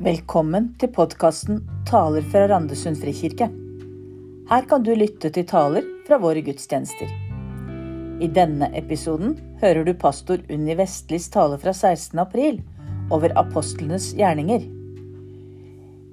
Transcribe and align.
Velkommen 0.00 0.70
til 0.80 0.88
podkasten 0.96 1.58
'Taler 1.84 2.24
fra 2.32 2.46
Randesund 2.48 2.96
frikirke'. 2.96 3.50
Her 4.48 4.62
kan 4.68 4.80
du 4.80 4.94
lytte 4.96 5.28
til 5.28 5.44
taler 5.44 5.84
fra 6.06 6.16
våre 6.22 6.40
gudstjenester. 6.40 7.10
I 8.24 8.28
denne 8.38 8.70
episoden 8.80 9.34
hører 9.60 9.84
du 9.84 9.92
pastor 9.92 10.40
Unni 10.48 10.78
Vestlis 10.78 11.28
tale 11.28 11.58
fra 11.60 11.74
16. 11.76 12.16
april 12.18 12.62
over 13.10 13.36
apostlenes 13.36 14.14
gjerninger. 14.16 14.64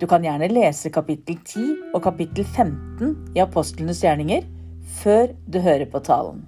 Du 0.02 0.06
kan 0.06 0.28
gjerne 0.28 0.52
lese 0.52 0.92
kapittel 0.92 1.40
10 1.46 1.96
og 1.96 2.04
kapittel 2.04 2.44
15 2.44 3.16
i 3.40 3.40
apostlenes 3.40 4.04
gjerninger 4.04 4.44
før 5.00 5.32
du 5.48 5.62
hører 5.64 5.88
på 5.88 6.04
talen. 6.04 6.44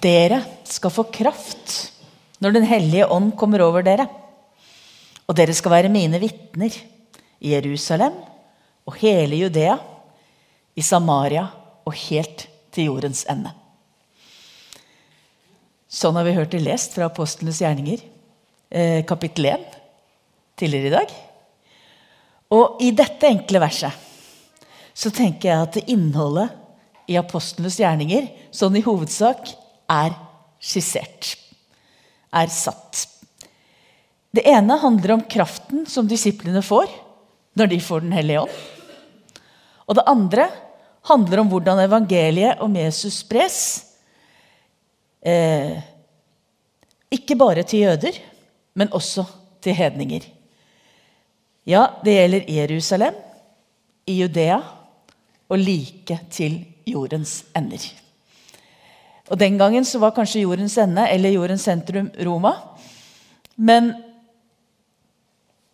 Dere 0.00 0.40
skal 0.64 0.92
få 0.94 1.04
kraft 1.12 1.76
når 2.40 2.54
Den 2.56 2.64
hellige 2.64 3.08
ånd 3.12 3.34
kommer 3.36 3.60
over 3.60 3.84
dere. 3.84 4.06
Og 5.28 5.36
dere 5.36 5.54
skal 5.54 5.74
være 5.74 5.92
mine 5.92 6.18
vitner 6.22 6.72
i 7.40 7.52
Jerusalem 7.52 8.16
og 8.88 8.96
hele 9.02 9.36
Judea, 9.36 9.76
i 10.74 10.82
Samaria 10.82 11.44
og 11.84 11.92
helt 12.08 12.46
til 12.72 12.88
jordens 12.88 13.26
ende. 13.28 13.52
Sånn 15.90 16.16
har 16.16 16.24
vi 16.24 16.36
hørt 16.36 16.52
det 16.54 16.62
lest 16.62 16.94
fra 16.94 17.10
apostlenes 17.10 17.60
gjerninger, 17.60 18.00
eh, 18.70 19.04
kapittel 19.04 19.50
1, 19.50 19.64
tidligere 20.56 20.86
i 20.86 20.94
dag. 20.94 21.14
Og 22.50 22.80
i 22.82 22.90
dette 22.90 23.28
enkle 23.28 23.60
verset 23.60 23.92
så 24.94 25.10
tenker 25.10 25.50
jeg 25.50 25.66
at 25.66 25.90
innholdet 25.90 26.50
i 27.10 27.18
apostlenes 27.18 27.78
gjerninger 27.80 28.30
sånn 28.54 28.78
i 28.78 28.84
hovedsak 28.86 29.52
er 29.90 30.14
skissert. 30.62 31.34
Er 32.30 32.50
satt. 32.52 33.06
Det 34.30 34.44
ene 34.46 34.78
handler 34.78 35.16
om 35.16 35.26
kraften 35.26 35.86
som 35.90 36.08
disiplene 36.08 36.62
får 36.62 36.90
når 37.58 37.72
de 37.72 37.80
får 37.82 38.04
Den 38.04 38.12
hellige 38.14 38.44
ånd. 38.44 38.58
Og 39.90 39.96
det 39.98 40.06
andre 40.06 40.46
handler 41.10 41.42
om 41.42 41.48
hvordan 41.50 41.82
evangeliet 41.82 42.60
om 42.62 42.76
Jesus 42.78 43.24
spres. 43.24 43.56
Eh, 45.20 45.80
ikke 47.10 47.34
bare 47.36 47.64
til 47.66 47.88
jøder, 47.88 48.20
men 48.78 48.92
også 48.94 49.24
til 49.60 49.74
hedninger. 49.74 50.28
Ja, 51.66 51.88
det 52.04 52.14
gjelder 52.14 52.52
Jerusalem, 52.54 53.18
i 54.06 54.20
Judea 54.22 54.60
og 55.50 55.58
like 55.58 56.20
til 56.30 56.62
jordens 56.86 57.42
ender. 57.56 57.82
Og 59.30 59.38
Den 59.38 59.58
gangen 59.58 59.84
så 59.86 60.00
var 60.02 60.14
kanskje 60.14 60.42
jordens 60.42 60.74
ende 60.78 61.06
eller 61.10 61.30
jordens 61.30 61.62
sentrum 61.62 62.10
Roma. 62.26 62.52
Men 63.56 63.92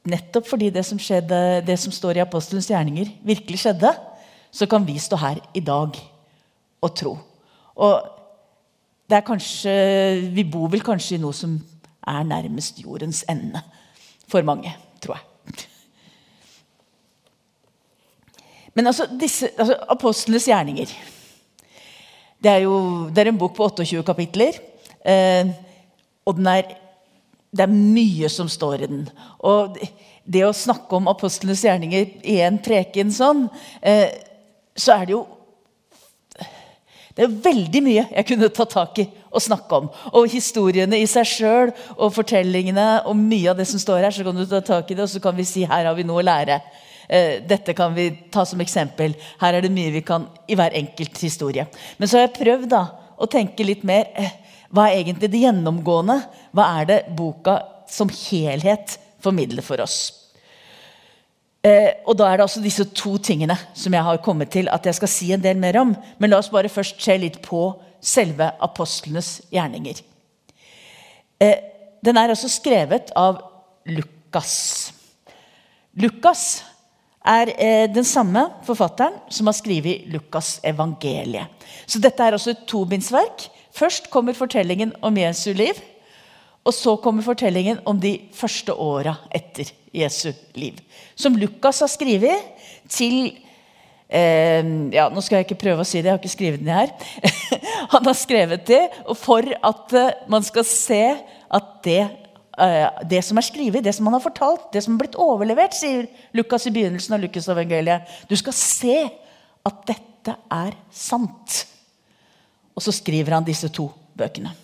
nettopp 0.06 0.50
fordi 0.50 0.68
det 0.70 0.84
som, 0.86 0.98
skjedde, 1.00 1.62
det 1.66 1.78
som 1.80 1.92
står 1.92 2.18
i 2.18 2.24
apostelens 2.24 2.68
gjerninger, 2.70 3.08
virkelig 3.24 3.62
skjedde, 3.64 3.94
så 4.52 4.68
kan 4.68 4.84
vi 4.86 4.98
stå 5.00 5.16
her 5.20 5.40
i 5.54 5.64
dag 5.64 5.96
og 6.84 6.94
tro. 6.96 7.16
Og 7.76 8.12
det 9.08 9.16
er 9.16 9.26
kanskje, 9.26 9.72
Vi 10.32 10.44
bor 10.44 10.68
vel 10.68 10.84
kanskje 10.84 11.16
i 11.16 11.22
noe 11.22 11.32
som 11.32 11.56
er 12.06 12.22
nærmest 12.22 12.82
jordens 12.82 13.24
ende 13.28 13.62
for 14.28 14.42
mange, 14.42 14.74
tror 15.00 15.16
jeg. 15.16 15.24
Men 18.74 18.86
altså, 18.86 19.06
disse, 19.20 19.48
altså 19.58 19.76
apostlenes 19.88 20.44
gjerninger 20.44 20.90
det 22.42 22.52
er, 22.52 22.64
jo, 22.66 22.76
det 23.10 23.22
er 23.22 23.32
en 23.32 23.38
bok 23.40 23.54
på 23.56 23.68
28 23.70 24.02
kapitler. 24.06 24.58
Eh, 25.06 25.52
og 26.26 26.42
er, 26.50 26.74
det 27.54 27.64
er 27.64 27.72
mye 27.72 28.28
som 28.32 28.50
står 28.50 28.84
i 28.84 28.90
den. 28.90 29.06
Og 29.46 29.78
det 30.26 30.44
å 30.44 30.54
snakke 30.56 30.98
om 30.98 31.08
apostlenes 31.10 31.64
gjerninger 31.64 32.26
i 32.26 32.40
en 32.44 32.58
preken 32.62 33.12
sånn, 33.14 33.46
eh, 33.80 34.10
så 34.76 34.98
er 34.98 35.08
det 35.08 35.16
jo 35.16 35.24
det 37.16 37.24
er 37.24 37.36
veldig 37.46 37.80
mye 37.80 38.02
jeg 38.10 38.26
kunne 38.28 38.50
ta 38.52 38.66
tak 38.68 38.98
i 39.00 39.06
og 39.36 39.40
snakke 39.40 39.78
om. 39.78 39.86
Og 40.16 40.28
historiene 40.32 40.98
i 41.00 41.06
seg 41.08 41.28
sjøl 41.28 41.72
og 41.96 42.12
fortellingene 42.12 43.06
og 43.08 43.16
mye 43.16 43.52
av 43.52 43.60
det 43.60 43.66
som 43.68 43.80
står 43.80 44.04
her, 44.04 44.12
så 44.12 44.24
kan 44.24 44.36
du 44.36 44.44
ta 44.48 44.60
tak 44.64 44.90
i 44.90 44.96
det, 44.96 45.04
og 45.04 45.12
så 45.12 45.20
kan 45.24 45.36
vi 45.36 45.44
si 45.48 45.64
her 45.68 45.88
har 45.88 45.96
vi 45.96 46.04
noe 46.08 46.20
å 46.22 46.26
lære. 46.26 46.60
Eh, 47.08 47.42
dette 47.46 47.74
kan 47.74 47.94
vi 47.94 48.10
ta 48.30 48.44
som 48.46 48.60
eksempel. 48.60 49.14
Her 49.40 49.56
er 49.56 49.64
det 49.64 49.72
mye 49.74 49.94
vi 49.94 50.02
kan 50.06 50.26
i 50.48 50.56
hver 50.58 50.74
enkelt 50.74 51.18
historie. 51.22 51.66
Men 51.98 52.08
så 52.08 52.18
har 52.18 52.26
jeg 52.26 52.38
prøvd 52.40 52.68
da, 52.72 52.82
å 53.16 53.28
tenke 53.30 53.66
litt 53.66 53.84
mer. 53.86 54.10
Eh, 54.18 54.34
hva 54.74 54.88
er 54.88 55.00
egentlig 55.00 55.30
det 55.32 55.44
gjennomgående? 55.44 56.18
Hva 56.56 56.68
er 56.80 56.90
det 56.90 57.00
boka 57.16 57.60
som 57.90 58.10
helhet 58.10 58.98
formidler 59.22 59.64
for 59.64 59.82
oss? 59.84 59.98
Eh, 61.66 62.02
og 62.06 62.18
da 62.18 62.28
er 62.30 62.38
det 62.38 62.46
altså 62.46 62.62
disse 62.62 62.86
to 62.94 63.16
tingene 63.22 63.56
som 63.74 63.94
jeg 63.94 64.06
har 64.06 64.22
kommet 64.22 64.50
til 64.54 64.70
at 64.70 64.86
jeg 64.86 64.98
skal 64.98 65.10
si 65.10 65.30
en 65.34 65.42
del 65.42 65.58
mer 65.62 65.78
om. 65.82 65.94
Men 66.18 66.32
la 66.32 66.42
oss 66.42 66.50
bare 66.52 66.72
først 66.72 67.00
se 67.02 67.16
litt 67.22 67.40
på 67.46 67.68
selve 68.02 68.50
apostlenes 68.62 69.40
gjerninger. 69.54 70.02
Den 72.06 72.16
er 72.16 72.30
altså 72.30 72.48
skrevet 72.48 73.10
av 73.18 73.40
Lukas. 73.88 74.92
Lukas 75.96 76.62
er 77.26 77.52
eh, 77.56 77.86
den 77.90 78.06
samme 78.06 78.46
forfatteren 78.66 79.18
som 79.32 79.50
har 79.50 79.56
skrevet 79.58 80.06
Lukas' 80.12 80.58
evangeliet. 80.66 81.52
Så 81.86 82.00
dette 82.02 82.22
er 82.22 82.36
også 82.36 82.54
et 82.54 82.64
tobindsverk. 82.70 83.48
Først 83.76 84.10
kommer 84.10 84.36
fortellingen 84.36 84.94
om 85.04 85.18
Jesu 85.20 85.52
liv. 85.56 85.78
Og 86.66 86.74
så 86.74 86.96
kommer 86.98 87.22
fortellingen 87.22 87.78
om 87.86 87.98
de 88.02 88.16
første 88.34 88.74
åra 88.74 89.14
etter 89.34 89.70
Jesu 89.94 90.32
liv. 90.58 90.78
Som 91.14 91.36
Lukas 91.38 91.80
har 91.84 91.90
skrevet 91.92 92.48
til 92.90 93.36
eh, 94.08 94.66
ja, 94.94 95.06
Nå 95.12 95.22
skal 95.22 95.38
jeg 95.40 95.46
ikke 95.46 95.60
prøve 95.62 95.84
å 95.84 95.86
si 95.86 96.00
det, 96.00 96.10
jeg 96.10 96.16
har 96.16 96.22
ikke 96.22 96.34
skrevet 96.34 96.64
den 96.64 96.74
her. 96.74 96.90
Han 97.94 98.10
har 98.10 98.18
skrevet 98.18 98.66
det 98.66 98.82
for 99.22 99.46
at 99.46 99.94
eh, 99.94 100.14
man 100.32 100.46
skal 100.46 100.66
se 100.66 101.02
at 101.46 101.74
det 101.86 102.02
det 102.56 103.20
som 103.24 103.36
er 103.36 103.44
skrevet, 103.44 103.84
det 103.84 103.92
som 103.94 104.06
han 104.08 104.16
har 104.16 104.24
fortalt, 104.24 104.70
det 104.72 104.82
som 104.84 104.94
er 104.94 105.02
blitt 105.04 105.18
overlevert, 105.20 105.76
sier 105.76 106.06
Lukas 106.36 106.64
i 106.68 106.72
begynnelsen 106.72 107.16
av 107.16 107.20
Lukas 107.20 107.48
evangeliet. 107.52 108.08
Du 108.30 108.36
skal 108.38 108.56
se 108.56 108.96
at 109.66 109.82
dette 109.88 110.36
er 110.52 110.76
sant. 110.90 111.66
Og 112.76 112.84
så 112.84 112.94
skriver 112.96 113.36
han 113.36 113.44
disse 113.44 113.68
to 113.72 113.90
bøkene. 114.16 114.54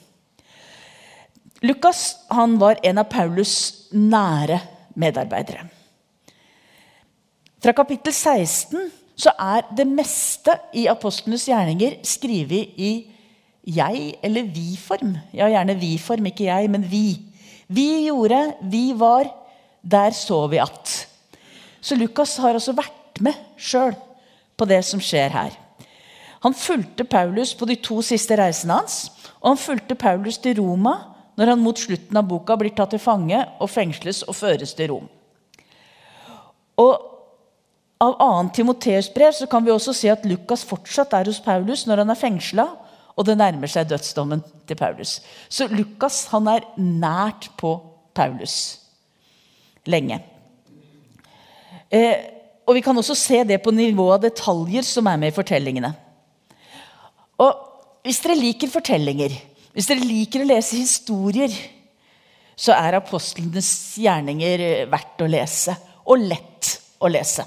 Lukas 1.63 2.17
han 2.33 2.57
var 2.59 2.81
en 2.83 2.99
av 2.99 3.11
Paulus' 3.13 3.93
nære 3.95 4.59
medarbeidere. 4.99 5.69
Fra 7.63 7.75
kapittel 7.77 8.13
16 8.13 8.89
så 9.23 9.31
er 9.39 9.69
det 9.77 9.87
meste 9.87 10.57
i 10.75 10.89
apostlenes 10.91 11.45
gjerninger 11.47 12.01
skrevet 12.03 12.73
i 12.81 12.93
jeg- 13.63 14.17
eller 14.23 14.43
vi-form. 14.43 15.17
Ja, 15.33 15.47
gjerne 15.47 15.79
vi-form, 15.79 16.27
ikke 16.27 16.45
jeg, 16.45 16.71
men 16.71 16.83
vi. 16.91 17.32
Vi 17.73 18.07
gjorde, 18.07 18.41
vi 18.61 18.93
var, 18.99 19.31
der 19.83 20.15
så 20.17 20.45
vi 20.53 20.61
at. 20.63 20.93
Så 21.81 21.97
Lukas 21.99 22.37
har 22.43 22.55
også 22.59 22.75
vært 22.77 23.21
med 23.25 23.39
sjøl 23.57 23.95
på 24.57 24.69
det 24.69 24.83
som 24.87 25.01
skjer 25.03 25.33
her. 25.33 25.57
Han 26.43 26.55
fulgte 26.59 27.07
Paulus 27.07 27.55
på 27.55 27.67
de 27.71 27.79
to 27.79 28.01
siste 28.05 28.37
reisene 28.39 28.81
hans, 28.81 29.07
og 29.41 29.55
han 29.55 29.63
fulgte 29.63 29.99
Paulus 29.99 30.39
til 30.43 30.59
Roma 30.59 30.99
når 31.39 31.55
han 31.55 31.63
mot 31.63 31.79
slutten 31.79 32.19
av 32.19 32.27
boka 32.29 32.59
blir 32.61 32.75
tatt 32.77 32.93
til 32.93 33.03
fange 33.03 33.39
og 33.63 33.71
fengsles 33.71 34.21
og 34.29 34.37
føres 34.37 34.75
til 34.77 34.93
Rom. 34.93 35.09
Og 36.83 37.09
Av 38.03 38.17
2. 38.19 38.51
Timoteus 38.57 39.07
brev 39.15 39.31
så 39.37 39.47
kan 39.47 39.63
vi 39.63 39.71
også 39.71 39.93
se 39.95 40.09
at 40.11 40.25
Lukas 40.27 40.65
fortsatt 40.67 41.13
er 41.15 41.29
hos 41.31 41.39
Paulus 41.43 41.85
når 41.87 42.03
han 42.03 42.11
er 42.11 42.19
fengsla, 42.19 42.65
og 43.17 43.27
det 43.29 43.37
nærmer 43.39 43.71
seg 43.71 43.91
dødsdommen 43.91 44.43
til 44.69 44.79
Paulus. 44.79 45.19
Så 45.49 45.69
Lukas 45.71 46.25
han 46.33 46.49
er 46.49 46.67
nært 46.81 47.51
på 47.61 47.75
Paulus 48.17 48.79
lenge. 49.89 50.21
Eh, 51.93 52.17
og 52.67 52.75
Vi 52.75 52.81
kan 52.81 52.97
også 52.97 53.15
se 53.19 53.43
det 53.45 53.61
på 53.63 53.75
nivået 53.75 54.15
av 54.17 54.25
detaljer 54.31 54.87
som 54.87 55.07
er 55.07 55.19
med 55.21 55.33
i 55.33 55.37
fortellingene. 55.37 55.93
Og 57.39 57.69
Hvis 58.03 58.19
dere 58.19 58.35
liker 58.35 58.67
fortellinger, 58.67 59.31
hvis 59.73 59.87
dere 59.87 60.03
liker 60.03 60.43
å 60.43 60.47
lese 60.49 60.75
historier, 60.75 61.53
så 62.59 62.75
er 62.75 62.97
apostlenes 62.99 63.69
gjerninger 63.95 64.89
verdt 64.91 65.23
å 65.23 65.29
lese. 65.31 65.77
Og 66.11 66.19
lett 66.19 66.73
å 66.99 67.07
lese. 67.07 67.45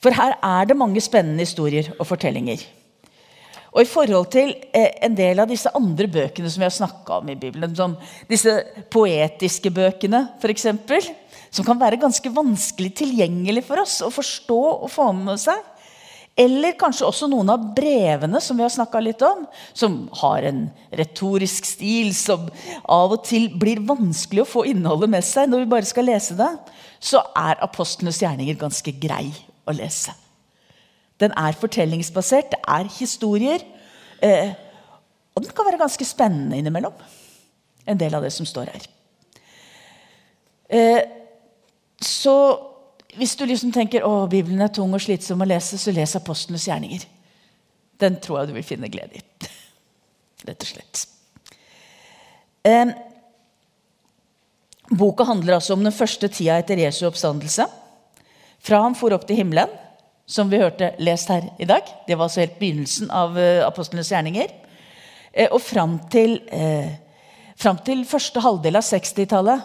For 0.00 0.16
her 0.16 0.38
er 0.40 0.70
det 0.70 0.78
mange 0.80 1.02
spennende 1.04 1.44
historier 1.44 1.92
og 1.98 2.06
fortellinger. 2.08 2.64
Og 3.72 3.80
i 3.80 3.88
forhold 3.88 4.28
til 4.32 4.52
eh, 4.76 4.90
en 5.06 5.16
del 5.16 5.40
av 5.40 5.48
disse 5.48 5.70
andre 5.76 6.08
bøkene 6.12 6.50
som 6.52 6.60
vi 6.60 6.68
har 6.68 6.74
snakka 6.74 7.22
om 7.22 7.30
i 7.32 7.38
Bibelen, 7.40 7.72
som 7.76 7.96
disse 8.28 8.58
poetiske 8.92 9.72
bøkene 9.72 10.26
f.eks., 10.42 10.66
som 11.52 11.66
kan 11.66 11.80
være 11.80 12.00
ganske 12.00 12.32
vanskelig 12.32 12.92
tilgjengelig 13.00 13.64
for 13.66 13.82
oss 13.82 13.98
å 14.04 14.12
forstå 14.12 14.60
og 14.72 14.90
få 14.92 15.12
med 15.16 15.40
seg, 15.40 15.68
Eller 16.32 16.72
kanskje 16.80 17.04
også 17.04 17.26
noen 17.28 17.50
av 17.52 17.64
brevene 17.76 18.40
som 18.40 18.56
vi 18.56 18.64
har 18.64 18.72
snakka 18.72 19.02
litt 19.04 19.20
om, 19.20 19.42
som 19.76 19.98
har 20.22 20.46
en 20.48 20.62
retorisk 20.96 21.68
stil 21.68 22.14
som 22.16 22.46
av 22.88 23.12
og 23.18 23.26
til 23.28 23.50
blir 23.52 23.84
vanskelig 23.84 24.40
å 24.40 24.48
få 24.48 24.64
innholdet 24.70 25.12
med 25.12 25.28
seg 25.28 25.52
når 25.52 25.66
vi 25.66 25.70
bare 25.74 25.90
skal 25.92 26.08
lese 26.08 26.38
det, 26.40 26.48
så 27.04 27.20
er 27.36 27.60
apostlenes 27.60 28.22
gjerninger 28.24 28.56
ganske 28.64 28.96
grei 28.96 29.26
å 29.68 29.76
lese. 29.76 30.21
Den 31.22 31.34
er 31.38 31.58
fortellingsbasert, 31.58 32.50
det 32.52 32.60
er 32.68 32.90
historier. 32.98 33.62
Eh, 34.22 34.52
og 35.34 35.44
den 35.44 35.54
kan 35.54 35.68
være 35.68 35.80
ganske 35.80 36.06
spennende 36.06 36.58
innimellom. 36.58 36.94
En 37.86 37.98
del 37.98 38.14
av 38.14 38.24
det 38.26 38.32
som 38.34 38.46
står 38.46 38.72
her. 38.74 38.88
Eh, 40.72 41.00
så 42.02 42.36
hvis 43.18 43.34
du 43.36 43.44
liksom 43.44 43.72
tenker 43.74 44.06
å, 44.08 44.26
Bibelen 44.30 44.62
er 44.64 44.72
tung 44.72 44.94
og 44.96 45.02
slitsom 45.04 45.44
å 45.44 45.48
lese, 45.48 45.78
så 45.78 45.92
les 45.94 46.16
apostlenes 46.16 46.64
gjerninger. 46.68 47.04
Den 48.00 48.16
tror 48.24 48.40
jeg 48.40 48.50
du 48.50 48.54
vil 48.56 48.66
finne 48.66 48.90
glede 48.92 49.20
i. 49.20 49.24
Rett 50.48 50.64
og 50.64 50.70
slett. 50.70 51.04
Eh, 52.66 52.94
boka 54.90 55.26
handler 55.28 55.58
altså 55.58 55.76
om 55.76 55.84
den 55.84 55.94
første 55.94 56.30
tida 56.32 56.56
etter 56.62 56.80
Jesu 56.80 57.04
oppstandelse. 57.08 57.68
Fra 58.62 58.80
han 58.84 58.96
for 58.96 59.14
opp 59.14 59.26
til 59.28 59.42
himmelen, 59.42 59.70
som 60.26 60.50
vi 60.50 60.60
hørte 60.62 60.94
lest 61.02 61.28
her 61.28 61.48
i 61.58 61.68
dag. 61.68 61.86
Det 62.06 62.16
var 62.16 62.28
altså 62.28 62.44
helt 62.44 62.58
begynnelsen 62.60 63.10
av 63.10 63.36
uh, 63.36 63.66
apostlenes 63.66 64.12
gjerninger. 64.12 64.52
Eh, 65.32 65.48
og 65.48 65.60
fram 65.64 65.98
til, 66.12 66.40
eh, 66.52 66.92
fram 67.56 67.78
til 67.84 68.04
første 68.04 68.40
halvdel 68.40 68.76
av 68.76 68.84
60-tallet, 68.84 69.62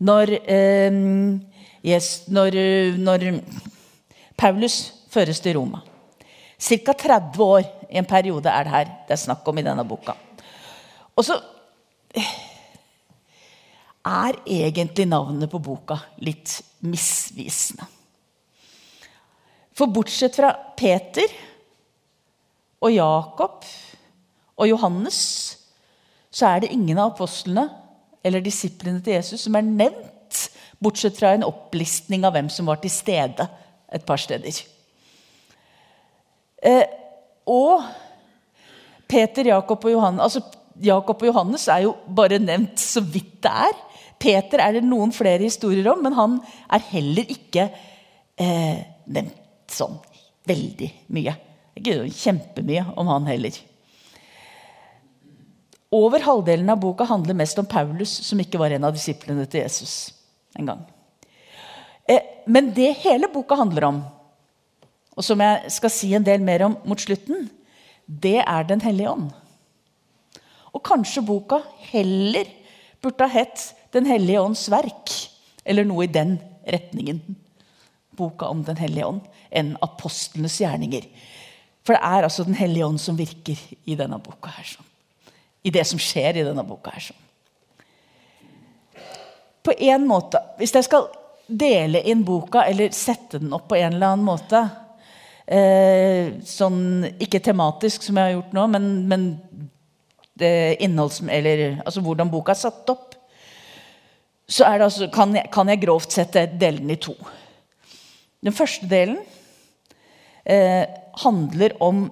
når 0.00 0.34
eh, 0.44 0.98
yes, 1.84 2.28
når, 2.28 2.58
når, 2.98 3.40
Paulus 4.36 4.92
føres 5.10 5.40
til 5.40 5.56
Roma. 5.56 5.80
Ca. 6.58 6.92
30 6.92 7.42
år 7.44 7.64
i 7.90 7.98
en 7.98 8.06
periode 8.06 8.50
er 8.50 8.64
det 8.64 8.72
her 8.72 8.84
det 9.08 9.14
er 9.14 9.24
snakk 9.24 9.48
om 9.48 9.58
i 9.58 9.64
denne 9.64 9.84
boka. 9.84 10.14
Og 11.16 11.24
så 11.24 11.38
er 14.04 14.38
egentlig 14.46 15.06
navnet 15.06 15.50
på 15.50 15.58
boka 15.62 15.98
litt 16.18 16.60
misvisende. 16.80 17.86
For 19.82 19.90
bortsett 19.90 20.36
fra 20.38 20.52
Peter 20.78 21.26
og 22.86 22.92
Jakob 22.94 23.64
og 24.54 24.68
Johannes, 24.68 25.16
så 26.30 26.52
er 26.52 26.62
det 26.62 26.70
ingen 26.70 27.00
av 27.02 27.16
apostlene 27.16 27.64
eller 28.22 28.44
disiplene 28.44 29.02
til 29.02 29.16
Jesus 29.16 29.42
som 29.42 29.58
er 29.58 29.66
nevnt 29.66 30.38
Bortsett 30.82 31.18
fra 31.18 31.32
en 31.34 31.44
opplistning 31.46 32.22
av 32.26 32.34
hvem 32.34 32.48
som 32.50 32.70
var 32.70 32.78
til 32.82 32.90
stede 32.94 33.48
et 33.90 34.06
par 34.06 34.22
steder. 34.22 34.62
Eh, 36.62 36.86
og 37.46 37.82
Peter, 39.10 39.50
Jakob 39.50 39.82
og, 39.82 39.92
Johannes, 39.96 40.24
altså 40.28 40.42
Jakob 40.82 41.22
og 41.22 41.30
Johannes 41.32 41.68
er 41.70 41.84
jo 41.88 41.96
bare 42.06 42.38
nevnt 42.42 42.82
så 42.82 43.02
vidt 43.02 43.40
det 43.42 43.58
er. 43.66 43.84
Peter 44.22 44.62
er 44.62 44.78
det 44.78 44.86
noen 44.86 45.14
flere 45.14 45.42
historier 45.42 45.90
om, 45.90 46.02
men 46.06 46.18
han 46.18 46.40
er 46.70 46.90
heller 46.94 47.30
ikke 47.34 47.70
eh, 48.38 48.82
nevnt 49.10 49.41
sånn 49.76 49.98
veldig 50.48 50.88
mye. 51.14 51.34
Ikke 51.78 52.00
kjempemye 52.12 52.84
om 53.00 53.10
han 53.10 53.28
heller. 53.30 53.56
Over 55.92 56.24
halvdelen 56.24 56.70
av 56.72 56.80
boka 56.80 57.04
handler 57.04 57.36
mest 57.36 57.58
om 57.60 57.68
Paulus, 57.68 58.12
som 58.24 58.40
ikke 58.40 58.60
var 58.60 58.72
en 58.72 58.88
av 58.88 58.94
disiplene 58.96 59.44
til 59.50 59.64
Jesus 59.64 59.94
en 60.56 60.68
gang. 60.68 60.82
Eh, 62.08 62.22
men 62.46 62.72
det 62.76 62.94
hele 63.04 63.28
boka 63.32 63.56
handler 63.60 63.88
om, 63.90 64.00
og 65.12 65.24
som 65.24 65.40
jeg 65.44 65.72
skal 65.74 65.92
si 65.92 66.14
en 66.16 66.24
del 66.24 66.40
mer 66.44 66.64
om 66.66 66.78
mot 66.88 67.00
slutten, 67.00 67.48
det 68.06 68.40
er 68.40 68.64
Den 68.64 68.80
hellige 68.80 69.10
ånd. 69.10 69.30
Og 70.72 70.82
kanskje 70.82 71.22
boka 71.24 71.60
heller 71.92 72.48
burde 73.02 73.28
ha 73.28 73.30
hett 73.30 73.74
Den 73.92 74.08
hellige 74.08 74.40
ånds 74.40 74.64
verk, 74.72 75.12
eller 75.64 75.84
noe 75.84 76.06
i 76.06 76.12
den 76.12 76.38
retningen. 76.64 77.20
Boka 78.22 78.48
om 78.48 78.62
Den 78.66 78.78
hellige 78.80 79.10
ånd 79.10 79.26
enn 79.50 79.74
apostlenes 79.84 80.60
gjerninger. 80.62 81.10
For 81.82 81.98
det 81.98 82.02
er 82.06 82.28
altså 82.28 82.46
Den 82.46 82.56
hellige 82.56 82.86
ånd 82.86 83.02
som 83.02 83.18
virker 83.18 83.58
i 83.84 83.98
denne 83.98 84.22
boka. 84.22 84.54
her. 84.54 84.70
Sånn. 84.76 84.88
I 85.62 85.74
det 85.74 85.84
som 85.86 86.00
skjer 86.00 86.40
i 86.40 86.46
denne 86.46 86.64
boka. 86.66 86.94
her. 86.94 87.10
Sånn 87.10 87.22
på 89.62 89.74
en 89.78 90.06
måte 90.08 90.40
Hvis 90.58 90.74
jeg 90.74 90.88
skal 90.88 91.08
dele 91.46 92.02
inn 92.08 92.22
boka 92.24 92.64
eller 92.68 92.94
sette 92.96 93.40
den 93.42 93.52
opp 93.54 93.68
på 93.70 93.78
en 93.78 93.96
eller 93.96 94.14
annen 94.14 94.26
måte 94.26 94.62
eh, 95.46 96.38
sånn, 96.46 97.04
Ikke 97.20 97.42
tematisk, 97.44 98.06
som 98.06 98.18
jeg 98.18 98.30
har 98.30 98.36
gjort 98.38 98.54
nå, 98.56 98.66
men, 98.72 98.92
men 99.10 99.26
innholds, 100.42 101.20
eller, 101.30 101.82
altså 101.84 102.00
hvordan 102.02 102.30
boka 102.32 102.54
er 102.54 102.58
satt 102.58 102.88
opp, 102.90 103.12
så 104.48 104.64
altså, 104.66 105.06
kan, 105.12 105.36
jeg, 105.36 105.46
kan, 105.54 105.68
jeg, 105.70 105.78
grovt 105.84 106.16
sett 106.16 106.34
dele 106.34 106.80
den 106.80 106.90
i 106.90 106.96
to. 106.98 107.12
Den 108.42 108.54
første 108.54 108.88
delen 108.90 109.20
eh, 110.44 110.84
handler 111.22 111.76
om 111.82 112.08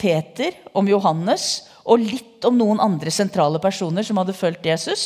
Peter, 0.00 0.56
om 0.74 0.88
Johannes 0.88 1.68
og 1.84 2.02
litt 2.02 2.44
om 2.48 2.56
noen 2.58 2.80
andre 2.82 3.12
sentrale 3.14 3.60
personer 3.62 4.06
som 4.06 4.18
hadde 4.18 4.36
fulgt 4.36 4.66
Jesus 4.66 5.04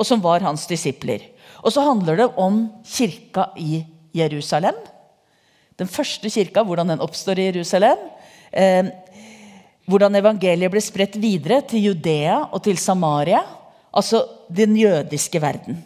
og 0.00 0.06
som 0.08 0.22
var 0.24 0.40
hans 0.44 0.64
disipler. 0.70 1.26
Og 1.60 1.74
så 1.74 1.84
handler 1.84 2.22
det 2.22 2.30
om 2.40 2.62
kirka 2.88 3.50
i 3.60 3.82
Jerusalem. 4.16 4.78
Den 5.76 5.90
første 5.90 6.30
kirka, 6.32 6.64
hvordan 6.64 6.94
den 6.94 7.04
oppstår 7.04 7.38
i 7.38 7.50
Jerusalem. 7.50 8.00
Eh, 8.52 8.88
hvordan 9.90 10.16
evangeliet 10.16 10.72
ble 10.72 10.80
spredt 10.82 11.18
videre 11.20 11.60
til 11.68 11.90
Judea 11.90 12.46
og 12.48 12.62
til 12.64 12.80
Samaria. 12.80 13.42
Altså 13.92 14.24
den 14.48 14.76
jødiske 14.78 15.42
verden. 15.42 15.82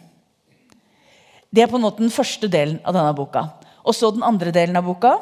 Det 1.51 1.63
er 1.63 1.71
på 1.71 1.79
en 1.79 1.85
måte 1.87 2.03
den 2.03 2.13
første 2.13 2.47
delen 2.51 2.79
av 2.83 2.95
denne 2.95 3.13
boka. 3.17 3.47
Og 3.85 3.95
så 3.95 4.11
Den 4.11 4.25
andre 4.25 4.51
delen 4.51 4.77
av 4.77 4.85
boka 4.87 5.15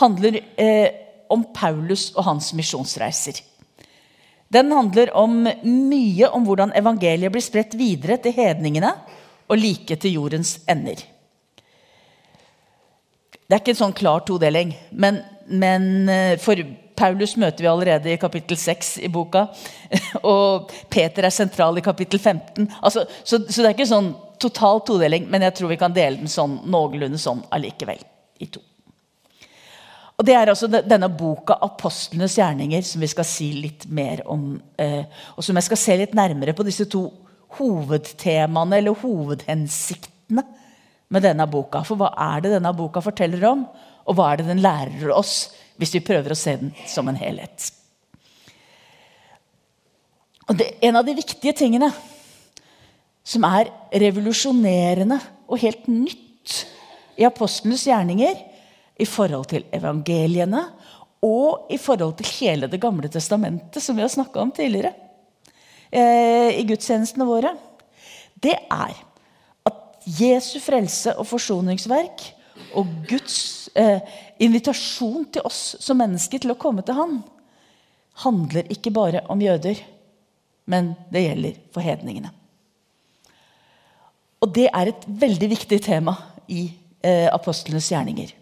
handler 0.00 0.40
eh, 0.56 0.90
om 1.30 1.44
Paulus 1.54 2.10
og 2.16 2.26
hans 2.26 2.52
misjonsreiser. 2.56 3.40
Den 4.52 4.72
handler 4.72 5.14
om 5.16 5.46
mye 5.64 6.28
om 6.28 6.44
hvordan 6.44 6.74
evangeliet 6.76 7.32
blir 7.32 7.44
spredt 7.44 7.76
videre 7.78 8.18
til 8.20 8.34
hedningene 8.36 8.90
og 9.48 9.56
like 9.56 9.96
til 9.96 10.18
jordens 10.18 10.58
ender. 10.68 11.00
Det 13.46 13.56
er 13.56 13.62
ikke 13.62 13.74
en 13.74 13.82
sånn 13.82 13.96
klar 13.96 14.24
todeling, 14.28 14.74
men, 14.92 15.22
men 15.48 16.08
eh, 16.08 16.36
for 16.40 16.60
Paulus 17.02 17.34
møter 17.40 17.64
vi 17.64 17.70
allerede 17.70 18.12
i 18.12 18.18
kapittel 18.20 18.58
6 18.58 18.96
i 19.02 19.10
boka. 19.10 19.48
Og 20.32 20.70
Peter 20.92 21.26
er 21.26 21.34
sentral 21.34 21.80
i 21.80 21.84
kapittel 21.84 22.20
15. 22.20 22.68
Altså, 22.80 23.06
så, 23.24 23.40
så, 23.48 23.58
det 23.58 23.70
er 23.70 23.74
ikke 23.74 23.90
sånn 23.90 24.12
total 24.42 24.82
todeling, 24.86 25.26
men 25.30 25.42
jeg 25.48 25.56
tror 25.58 25.72
vi 25.72 25.80
kan 25.80 25.94
dele 25.94 26.20
den 26.20 26.30
sånn, 26.30 26.60
noenlunde 26.70 27.18
sånn 27.20 27.42
allikevel. 27.54 28.02
i 28.42 28.46
to. 28.50 28.62
Og 30.18 30.26
Det 30.26 30.34
er 30.38 30.50
altså 30.52 30.68
denne 30.70 31.08
boka 31.08 31.56
'Apostlenes 31.58 32.36
gjerninger' 32.38 32.84
som 32.86 33.00
vi 33.00 33.10
skal 33.10 33.26
si 33.26 33.52
litt 33.58 33.88
mer 33.90 34.22
om. 34.26 34.60
Eh, 34.78 35.04
og 35.36 35.42
som 35.42 35.56
jeg 35.56 35.66
skal 35.66 35.76
se 35.76 35.96
litt 35.96 36.14
nærmere 36.14 36.54
på 36.54 36.66
disse 36.66 36.84
to 36.86 37.08
hovedtemaene, 37.58 38.76
eller 38.78 38.94
hovedhensiktene, 38.94 40.44
med 41.10 41.22
denne 41.22 41.46
boka. 41.50 41.82
For 41.82 41.96
hva 41.96 42.12
er 42.16 42.40
det 42.40 42.52
denne 42.54 42.72
boka 42.76 43.00
forteller 43.00 43.44
om, 43.50 43.66
og 44.06 44.16
hva 44.16 44.32
er 44.32 44.36
det 44.36 44.46
den 44.46 44.62
lærer 44.62 45.10
oss, 45.10 45.50
hvis 45.82 45.96
vi 45.98 46.04
prøver 46.06 46.32
å 46.32 46.38
se 46.38 46.54
den 46.60 46.72
som 46.86 47.10
en 47.10 47.18
helhet? 47.18 47.70
Og 50.48 50.58
det, 50.58 50.74
En 50.82 50.98
av 50.98 51.06
de 51.06 51.16
viktige 51.18 51.54
tingene 51.58 51.90
som 53.22 53.44
er 53.46 53.70
revolusjonerende 54.02 55.18
og 55.46 55.60
helt 55.62 55.86
nytt 55.90 56.56
i 57.18 57.26
apostlenes 57.26 57.84
gjerninger, 57.86 58.48
i 59.02 59.06
forhold 59.08 59.48
til 59.50 59.64
evangeliene 59.74 60.60
og 61.24 61.70
i 61.72 61.78
forhold 61.80 62.16
til 62.18 62.28
hele 62.36 62.68
Det 62.70 62.80
gamle 62.82 63.08
testamentet, 63.10 63.82
som 63.82 63.96
vi 63.96 64.04
har 64.04 64.10
snakka 64.12 64.42
om 64.42 64.52
tidligere 64.54 64.92
eh, 65.90 66.60
i 66.60 66.66
gudstjenestene 66.68 67.26
våre, 67.26 67.54
det 68.42 68.54
er 68.70 68.94
at 69.66 70.06
Jesu 70.18 70.58
frelse 70.62 71.14
og 71.16 71.26
forsoningsverk 71.30 72.26
og 72.78 72.90
Guds 73.08 73.70
eh, 73.78 74.00
invitasjon 74.42 75.26
til 75.32 75.46
oss 75.48 75.76
som 75.80 75.98
mennesker 76.00 76.42
til 76.42 76.54
å 76.54 76.58
komme 76.60 76.84
til 76.86 76.98
Han, 76.98 77.22
handler 78.24 78.68
ikke 78.72 78.92
bare 78.92 79.24
om 79.32 79.40
jøder, 79.40 79.78
men 80.68 80.92
det 81.12 81.24
gjelder 81.24 81.58
for 81.72 81.84
hedningene. 81.84 82.32
Og 84.42 84.50
det 84.52 84.68
er 84.68 84.90
et 84.90 85.04
veldig 85.06 85.48
viktig 85.54 85.78
tema 85.84 86.16
i 86.50 86.66
eh, 87.00 87.28
apostlenes 87.32 87.88
gjerninger. 87.92 88.32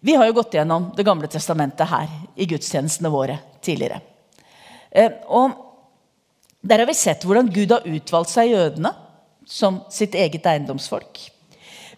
Vi 0.00 0.14
har 0.16 0.26
jo 0.26 0.36
gått 0.38 0.54
gjennom 0.56 0.90
Det 0.96 1.04
gamle 1.04 1.28
testamentet 1.28 1.88
her 1.90 2.08
i 2.40 2.46
gudstjenestene 2.48 3.10
våre 3.12 3.36
tidligere. 3.60 4.00
Eh, 4.90 5.12
og 5.28 5.66
Der 6.60 6.78
har 6.78 6.86
vi 6.86 6.94
sett 6.94 7.22
hvordan 7.24 7.48
Gud 7.48 7.70
har 7.72 7.86
utvalgt 7.88 8.34
seg 8.34 8.50
jødene 8.50 8.90
som 9.48 9.80
sitt 9.88 10.14
eget 10.14 10.44
eiendomsfolk. 10.44 11.30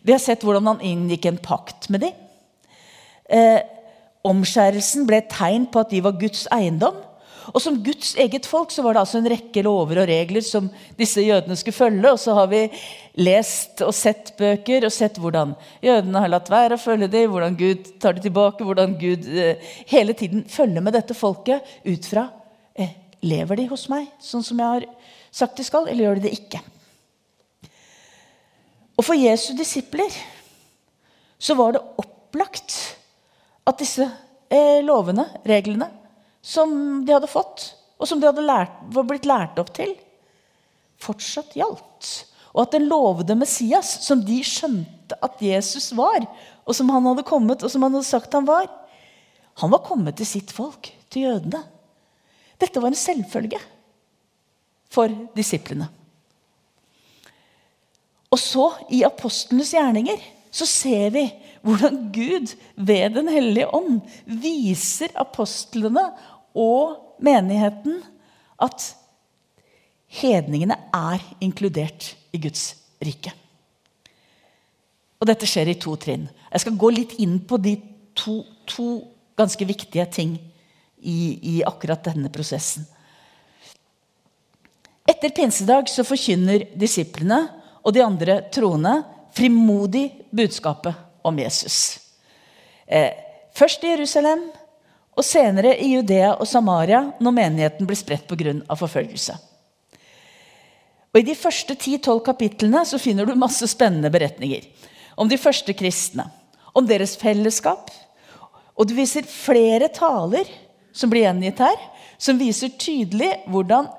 Vi 0.02 0.14
har 0.14 0.22
sett 0.22 0.42
hvordan 0.42 0.66
han 0.72 0.82
inngikk 0.84 1.28
en 1.30 1.40
pakt 1.42 1.88
med 1.92 2.04
dem. 2.06 2.18
Eh, 3.30 3.60
omskjærelsen 4.26 5.06
ble 5.06 5.22
et 5.22 5.32
tegn 5.32 5.68
på 5.70 5.82
at 5.82 5.90
de 5.94 6.02
var 6.04 6.18
Guds 6.18 6.44
eiendom. 6.54 6.98
Og 7.50 7.58
som 7.62 7.78
Guds 7.82 8.12
eget 8.20 8.46
folk 8.46 8.70
så 8.70 8.84
var 8.84 8.94
det 8.94 9.02
altså 9.02 9.18
en 9.18 9.28
rekke 9.32 9.64
lover 9.66 10.02
og 10.02 10.08
regler 10.10 10.44
som 10.46 10.68
disse 10.98 11.24
jødene 11.24 11.56
skulle 11.58 11.74
følge. 11.74 12.12
Og 12.12 12.20
så 12.22 12.36
har 12.38 12.50
vi 12.52 12.62
lest 13.18 13.82
og 13.84 13.94
sett 13.96 14.34
bøker 14.38 14.86
og 14.86 14.94
sett 14.94 15.18
hvordan 15.22 15.56
jødene 15.82 16.22
har 16.22 16.30
latt 16.30 16.50
være 16.52 16.78
å 16.78 16.82
følge 16.82 17.10
dem, 17.12 17.30
hvordan 17.32 17.58
Gud 17.58 17.94
tar 18.02 18.16
det 18.16 18.24
tilbake, 18.28 18.66
hvordan 18.66 18.94
Gud 19.00 19.26
eh, 19.26 19.72
hele 19.90 20.14
tiden 20.18 20.46
følger 20.50 20.84
med 20.84 20.96
dette 20.96 21.18
folket 21.18 21.66
ut 21.84 22.08
fra 22.08 22.28
eh, 22.78 22.98
Lever 23.22 23.60
de 23.60 23.68
hos 23.70 23.84
meg 23.90 24.08
sånn 24.22 24.42
som 24.42 24.58
jeg 24.58 24.66
har 24.66 24.86
sagt 25.30 25.58
de 25.58 25.66
skal, 25.66 25.86
eller 25.86 26.08
gjør 26.08 26.18
de 26.18 26.24
det 26.26 26.32
ikke? 26.40 26.62
Og 29.02 29.08
for 29.08 29.18
Jesu 29.18 29.50
disipler 29.58 30.14
så 31.42 31.56
var 31.58 31.72
det 31.74 31.80
opplagt 31.98 32.74
at 33.66 33.80
disse 33.80 34.04
eh, 34.46 34.78
lovene, 34.86 35.24
reglene, 35.42 35.88
som 36.38 37.02
de 37.02 37.10
hadde 37.10 37.26
fått, 37.26 37.64
og 37.98 38.06
som 38.06 38.20
de 38.22 38.28
hadde 38.28 38.44
lært, 38.46 38.76
var 38.94 39.08
blitt 39.08 39.26
lært 39.26 39.58
opp 39.58 39.72
til, 39.74 39.90
fortsatt 41.02 41.56
gjaldt. 41.58 42.10
Og 42.54 42.60
at 42.62 42.76
den 42.76 42.86
lovede 42.86 43.34
Messias, 43.40 43.90
som 44.06 44.22
de 44.22 44.36
skjønte 44.46 45.18
at 45.18 45.42
Jesus 45.42 45.88
var, 45.98 46.22
og 46.62 46.78
som 46.78 46.92
han 46.94 47.08
hadde 47.10 47.26
kommet, 47.26 47.66
og 47.66 47.74
som 47.74 47.82
han 47.82 47.98
hadde 47.98 48.06
sagt 48.06 48.38
han 48.38 48.46
var, 48.46 48.68
han 49.64 49.74
var 49.74 49.82
kommet 49.82 50.20
til 50.20 50.30
sitt 50.30 50.54
folk, 50.54 50.92
til 51.10 51.26
jødene. 51.26 51.64
Dette 52.62 52.78
var 52.78 52.94
en 52.94 53.02
selvfølge 53.02 53.58
for 54.94 55.10
disiplene. 55.34 55.90
Og 58.32 58.40
så, 58.40 58.68
i 58.88 59.02
apostlenes 59.04 59.74
gjerninger, 59.74 60.20
så 60.52 60.68
ser 60.68 61.12
vi 61.12 61.26
hvordan 61.62 61.98
Gud 62.12 62.54
ved 62.76 63.14
Den 63.14 63.28
hellige 63.30 63.68
ånd 63.74 64.00
viser 64.26 65.12
apostlene 65.20 66.04
og 66.58 67.20
menigheten 67.22 68.00
at 68.62 68.88
hedningene 70.12 70.76
er 70.92 71.22
inkludert 71.40 72.12
i 72.32 72.40
Guds 72.42 72.72
rike. 73.04 73.32
Og 75.22 75.28
dette 75.30 75.46
skjer 75.46 75.70
i 75.70 75.78
to 75.80 75.94
trinn. 76.00 76.26
Jeg 76.50 76.64
skal 76.64 76.78
gå 76.78 76.90
litt 76.92 77.14
inn 77.22 77.38
på 77.46 77.58
de 77.62 77.76
to, 78.18 78.40
to 78.66 78.88
ganske 79.38 79.66
viktige 79.68 80.04
ting 80.12 80.34
i, 80.98 81.38
i, 81.38 81.54
akkurat 81.66 82.02
denne 82.10 82.30
prosessen. 82.32 82.84
Etter 85.08 85.32
pinsedag 85.34 85.88
så 85.90 86.04
forkynner 86.06 86.66
disiplene 86.78 87.40
og 87.82 87.94
de 87.94 88.04
andre 88.04 88.40
troende 88.54 89.02
frimodig 89.34 90.06
budskapet 90.30 90.94
om 91.22 91.38
Jesus. 91.38 91.98
Eh, 92.86 93.10
først 93.54 93.84
i 93.84 93.94
Jerusalem, 93.94 94.50
og 95.12 95.24
senere 95.24 95.74
i 95.76 95.90
Judea 95.92 96.32
og 96.40 96.48
Samaria 96.48 97.02
når 97.20 97.34
menigheten 97.36 97.88
blir 97.88 97.98
spredt 97.98 98.28
pga. 98.28 98.74
forfølgelse. 98.74 99.36
Og 101.12 101.20
I 101.20 101.26
de 101.26 101.34
første 101.36 101.74
10-12 101.74 102.22
kapitlene 102.24 102.84
så 102.88 102.98
finner 102.98 103.26
du 103.28 103.34
masse 103.36 103.66
spennende 103.68 104.10
beretninger 104.10 104.64
om 105.16 105.28
de 105.28 105.36
første 105.36 105.74
kristne, 105.76 106.24
om 106.72 106.86
deres 106.88 107.16
fellesskap. 107.20 107.90
Og 108.72 108.88
du 108.88 108.94
viser 108.96 109.28
flere 109.28 109.88
taler 109.92 110.48
som 110.92 111.10
blir 111.12 111.26
gjengitt 111.26 111.60
her, 111.60 111.76
som 112.16 112.40
viser 112.40 112.72
tydelig 112.80 113.34
hvordan 113.52 113.90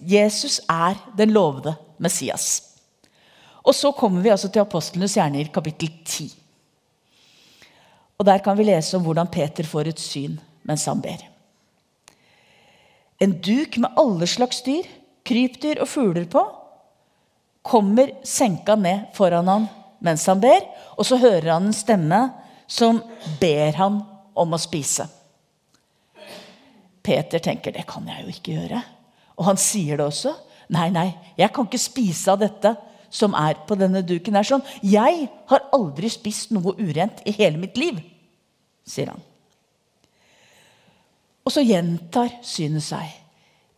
Jesus 0.00 0.62
er 0.70 0.96
den 1.18 1.34
lovede 1.36 1.76
Messias. 2.00 2.71
Og 3.62 3.74
så 3.74 3.92
kommer 3.94 4.22
vi 4.22 4.32
altså 4.32 4.50
til 4.50 4.64
apostlenes 4.64 5.14
gjerninger, 5.16 5.52
kapittel 5.54 5.90
10. 6.04 6.30
Og 8.18 8.26
Der 8.26 8.38
kan 8.38 8.58
vi 8.58 8.66
lese 8.66 8.96
om 8.96 9.04
hvordan 9.06 9.30
Peter 9.30 9.66
får 9.66 9.88
et 9.90 10.00
syn 10.00 10.38
mens 10.62 10.84
han 10.86 11.00
ber. 11.02 11.22
En 13.22 13.32
duk 13.42 13.78
med 13.78 13.98
alle 13.98 14.26
slags 14.26 14.62
dyr, 14.62 14.86
krypdyr 15.26 15.80
og 15.82 15.88
fugler 15.90 16.26
på, 16.30 16.42
kommer 17.62 18.10
senka 18.26 18.74
ned 18.78 19.10
foran 19.14 19.50
han 19.50 19.66
mens 20.02 20.26
han 20.26 20.40
ber, 20.42 20.62
og 20.98 21.06
så 21.06 21.18
hører 21.22 21.52
han 21.54 21.68
en 21.68 21.74
stemme 21.74 22.20
som 22.66 22.98
ber 23.40 23.78
han 23.78 24.00
om 24.34 24.54
å 24.54 24.58
spise. 24.58 25.06
Peter 27.02 27.42
tenker 27.42 27.74
det 27.74 27.86
kan 27.90 28.06
jeg 28.06 28.22
jo 28.22 28.32
ikke 28.32 28.56
gjøre. 28.56 28.80
Og 29.38 29.46
han 29.46 29.58
sier 29.58 29.98
det 29.98 30.06
også. 30.06 30.34
Nei, 30.72 30.88
nei, 30.94 31.08
jeg 31.38 31.50
kan 31.54 31.66
ikke 31.66 31.82
spise 31.82 32.32
av 32.32 32.40
dette 32.42 32.74
som 33.12 33.36
er 33.36 33.60
på 33.68 33.76
denne 33.78 34.02
duken. 34.02 34.36
er 34.36 34.48
sånn, 34.48 34.64
'Jeg 34.82 35.28
har 35.46 35.68
aldri 35.72 36.08
spist 36.08 36.50
noe 36.50 36.74
urent 36.78 37.20
i 37.26 37.30
hele 37.30 37.58
mitt 37.58 37.76
liv', 37.76 38.00
sier 38.86 39.12
han. 39.12 39.22
Og 41.44 41.52
så 41.52 41.64
gjentar 41.66 42.38
synet 42.42 42.82
seg. 42.86 43.08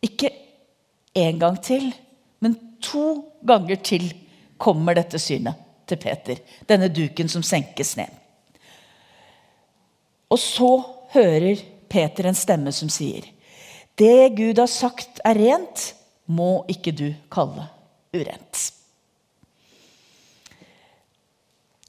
Ikke 0.04 0.30
én 1.16 1.38
gang 1.40 1.56
til, 1.62 1.92
men 2.40 2.56
to 2.80 3.24
ganger 3.44 3.76
til 3.76 4.12
kommer 4.58 4.94
dette 4.94 5.18
synet 5.18 5.54
til 5.88 5.96
Peter. 5.96 6.36
Denne 6.68 6.88
duken 6.88 7.28
som 7.28 7.42
senkes 7.42 7.96
ned. 7.96 8.10
Og 10.30 10.38
så 10.38 10.70
hører 11.14 11.62
Peter 11.88 12.26
en 12.26 12.34
stemme 12.34 12.72
som 12.72 12.88
sier, 12.88 13.22
'Det 13.96 14.36
Gud 14.36 14.58
har 14.58 14.66
sagt 14.66 15.20
er 15.24 15.34
rent, 15.34 15.94
må 16.26 16.64
ikke 16.68 16.90
du 16.90 17.14
kalle 17.30 17.68
urent'. 18.12 18.73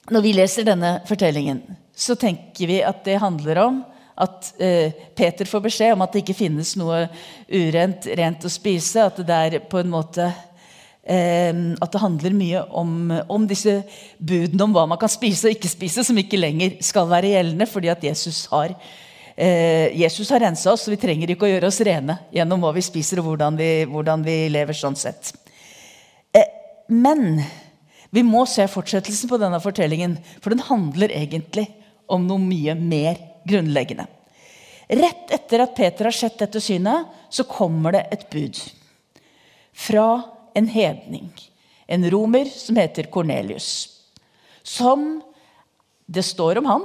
Når 0.06 0.22
vi 0.22 0.32
leser 0.36 0.66
denne 0.66 1.00
fortellingen, 1.08 1.62
så 1.96 2.14
tenker 2.18 2.68
vi 2.70 2.82
at 2.84 3.00
det 3.06 3.18
handler 3.18 3.58
om 3.64 3.78
at 4.16 4.52
eh, 4.62 4.92
Peter 5.16 5.48
får 5.48 5.64
beskjed 5.64 5.96
om 5.96 6.04
at 6.04 6.12
det 6.14 6.22
ikke 6.22 6.36
finnes 6.38 6.76
noe 6.78 7.02
urent 7.50 8.06
rent 8.16 8.46
å 8.46 8.52
spise. 8.52 9.02
At 9.02 9.18
det 9.18 9.26
der 9.28 9.56
på 9.68 9.80
en 9.82 9.90
måte 9.92 10.28
eh, 11.02 11.50
At 11.82 11.90
det 11.92 12.02
handler 12.02 12.38
mye 12.38 12.62
om, 12.70 13.10
om, 13.26 13.48
disse 13.50 13.80
budene 14.18 14.68
om 14.68 14.76
hva 14.76 14.86
man 14.88 15.00
kan 15.00 15.12
spise 15.12 15.50
og 15.50 15.56
ikke 15.56 15.74
spise, 15.74 16.06
som 16.06 16.22
ikke 16.22 16.40
lenger 16.40 16.78
skal 16.86 17.10
være 17.10 17.34
gjeldende, 17.34 17.68
fordi 17.68 17.92
at 17.92 18.06
Jesus 18.06 18.44
har 18.54 18.72
eh, 19.34 19.92
Jesus 19.98 20.30
har 20.32 20.46
rensa 20.46 20.72
oss, 20.72 20.86
så 20.86 20.94
vi 20.94 21.02
trenger 21.02 21.34
ikke 21.34 21.50
å 21.50 21.52
gjøre 21.56 21.74
oss 21.74 21.82
rene 21.84 22.20
gjennom 22.34 22.62
hva 22.62 22.72
vi 22.78 22.86
spiser 22.86 23.20
og 23.20 23.32
hvordan 23.32 23.58
vi, 23.58 23.70
hvordan 23.90 24.24
vi 24.24 24.40
lever. 24.54 24.76
sånn 24.86 24.96
sett. 24.96 25.34
Eh, 26.32 26.46
men 26.94 27.42
vi 28.10 28.22
må 28.26 28.44
se 28.48 28.66
fortsettelsen 28.70 29.30
på 29.30 29.38
denne 29.40 29.60
fortellingen, 29.62 30.16
for 30.40 30.54
den 30.54 30.64
handler 30.66 31.12
egentlig 31.14 31.66
om 32.06 32.26
noe 32.28 32.42
mye 32.42 32.74
mer 32.78 33.18
grunnleggende. 33.48 34.06
Rett 34.86 35.32
etter 35.34 35.64
at 35.64 35.74
Peter 35.74 36.06
har 36.06 36.14
sett 36.14 36.38
dette 36.38 36.62
synet, 36.62 37.10
så 37.30 37.46
kommer 37.48 37.96
det 37.96 38.04
et 38.14 38.28
bud. 38.30 38.60
Fra 39.76 40.06
en 40.56 40.68
hedning. 40.70 41.32
En 41.86 42.10
romer 42.10 42.44
som 42.50 42.78
heter 42.78 43.10
Kornelius. 43.10 43.88
Som 44.62 45.22
Det 46.06 46.22
står 46.22 46.58
om 46.58 46.66
han. 46.70 46.84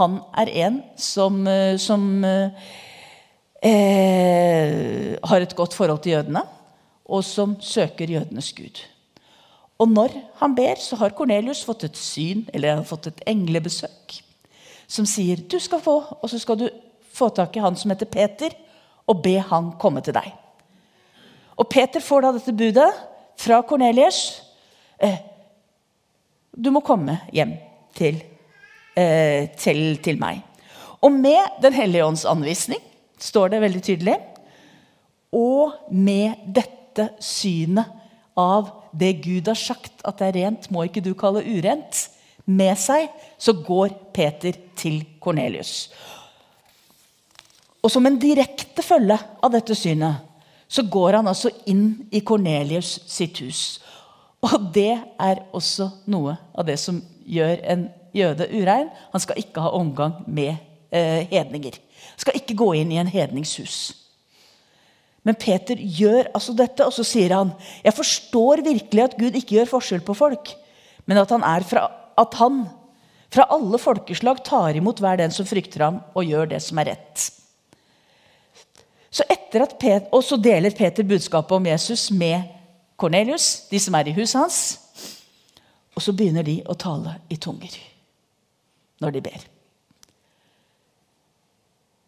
Han 0.00 0.14
er 0.40 0.48
en 0.64 0.82
som, 0.96 1.46
eh, 1.46 1.76
som 1.76 2.24
eh, 2.24 2.50
har 5.22 5.40
et 5.40 5.54
godt 5.54 5.74
forhold 5.76 6.00
til 6.00 6.12
jødene, 6.12 6.40
og 7.04 7.20
som 7.24 7.56
søker 7.60 8.08
jødenes 8.08 8.52
gud. 8.56 8.80
Og 9.82 9.90
når 9.90 10.14
han 10.38 10.54
ber, 10.54 10.78
så 10.78 10.96
har 11.00 11.14
Kornelius 11.16 11.64
fått 11.66 11.88
et 11.88 11.98
syn, 11.98 12.44
eller 12.54 12.70
han 12.76 12.82
har 12.84 12.88
fått 12.88 13.08
et 13.10 13.22
englebesøk, 13.32 14.14
som 14.86 15.08
sier 15.08 15.40
du 15.50 15.58
skal 15.62 15.82
få, 15.82 15.96
og 16.20 16.30
så 16.30 16.38
skal 16.38 16.60
du 16.60 16.68
få 17.12 17.32
tak 17.34 17.56
i 17.56 17.62
han 17.64 17.74
som 17.78 17.90
heter 17.90 18.10
Peter, 18.10 18.54
og 19.10 19.22
be 19.24 19.34
han 19.42 19.72
komme 19.82 20.02
til 20.04 20.14
deg. 20.14 20.28
Og 21.58 21.66
Peter 21.68 22.00
får 22.00 22.22
da 22.22 22.30
dette 22.36 22.54
budet 22.56 22.88
fra 23.42 23.58
Kornelius. 23.66 24.20
Eh, 25.02 25.18
du 26.54 26.70
må 26.70 26.80
komme 26.86 27.18
hjem 27.34 27.56
til, 27.98 28.20
eh, 28.94 29.50
til, 29.58 29.98
til 30.04 30.20
meg. 30.20 30.44
Og 31.02 31.10
med 31.12 31.58
Den 31.62 31.74
hellige 31.74 32.06
ånds 32.06 32.24
anvisning, 32.24 32.80
står 33.18 33.48
det 33.48 33.60
veldig 33.60 33.82
tydelig, 33.82 34.14
og 35.32 35.90
med 35.90 36.46
dette 36.54 37.08
synet 37.20 38.01
av 38.38 38.70
det 38.96 39.12
Gud 39.24 39.48
har 39.48 39.58
sagt 39.58 40.02
at 40.06 40.18
det 40.20 40.28
er 40.28 40.38
rent, 40.40 40.70
må 40.72 40.86
ikke 40.86 41.04
du 41.04 41.12
kalle 41.18 41.44
urent, 41.44 42.08
med 42.44 42.74
seg, 42.80 43.06
så 43.38 43.54
går 43.54 43.92
Peter 44.14 44.56
til 44.78 45.02
Kornelius. 45.22 45.92
Og 47.82 47.90
som 47.90 48.06
en 48.06 48.18
direkte 48.18 48.82
følge 48.82 49.14
av 49.14 49.52
dette 49.54 49.76
synet, 49.78 50.22
så 50.72 50.82
går 50.88 51.18
han 51.20 51.28
altså 51.28 51.52
inn 51.70 52.08
i 52.10 52.22
Kornelius 52.24 52.96
sitt 53.10 53.42
hus. 53.44 53.80
Og 54.42 54.70
det 54.74 54.96
er 55.20 55.42
også 55.54 55.90
noe 56.10 56.34
av 56.54 56.66
det 56.66 56.78
som 56.80 56.98
gjør 57.22 57.60
en 57.74 57.86
jøde 58.16 58.48
urein. 58.50 58.88
Han 59.12 59.22
skal 59.22 59.38
ikke 59.38 59.62
ha 59.62 59.74
omgang 59.76 60.22
med 60.26 60.56
eh, 60.90 61.28
hedninger. 61.30 61.78
Skal 62.16 62.38
ikke 62.40 62.56
gå 62.58 62.72
inn 62.80 62.92
i 62.94 62.98
en 63.02 63.10
hedningshus. 63.10 64.01
Men 65.22 65.38
Peter 65.38 65.78
gjør 65.78 66.32
altså 66.34 66.54
dette, 66.58 66.84
og 66.86 66.94
så 66.94 67.04
sier 67.06 67.34
han 67.36 67.52
jeg 67.84 67.94
forstår 67.94 68.64
virkelig 68.66 69.04
at 69.04 69.18
Gud 69.18 69.36
ikke 69.38 69.58
gjør 69.60 69.74
forskjell 69.76 70.02
på 70.06 70.16
folk, 70.18 70.54
men 71.06 71.20
at 71.20 71.30
han, 71.34 71.44
fra, 71.66 71.84
at 72.18 72.38
han 72.40 72.64
fra 73.32 73.46
alle 73.54 73.78
folkeslag 73.80 74.42
tar 74.46 74.78
imot 74.78 75.00
hver 75.02 75.20
den 75.22 75.34
som 75.34 75.46
frykter 75.48 75.86
ham, 75.86 76.02
og 76.14 76.26
gjør 76.26 76.50
det 76.54 76.60
som 76.64 76.80
er 76.82 76.92
rett. 76.92 77.28
Så 79.12 79.26
Peter, 79.52 80.06
og 80.12 80.22
så 80.24 80.38
deler 80.40 80.72
Peter 80.72 81.04
budskapet 81.04 81.52
om 81.52 81.66
Jesus 81.68 82.10
med 82.10 82.48
Kornelius, 82.96 83.68
de 83.68 83.80
som 83.80 83.94
er 83.98 84.08
i 84.08 84.14
huset 84.16 84.38
hans. 84.40 84.60
Og 85.92 86.00
så 86.00 86.14
begynner 86.16 86.46
de 86.46 86.62
å 86.64 86.76
tale 86.78 87.18
i 87.28 87.36
tunger 87.36 87.76
når 89.02 89.16
de 89.16 89.22
ber. 89.26 89.44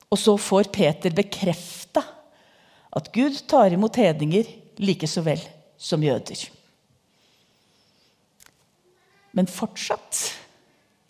Og 0.08 0.20
så 0.20 0.36
får 0.38 0.70
Peter 0.72 1.12
bekrefta 1.12 2.04
at 2.94 3.10
Gud 3.12 3.38
tar 3.50 3.74
imot 3.74 3.96
hedninger 3.98 4.48
like 4.78 5.08
så 5.10 5.22
vel 5.26 5.42
som 5.78 6.02
jøder. 6.02 6.46
Men 9.34 9.50
fortsatt 9.50 10.28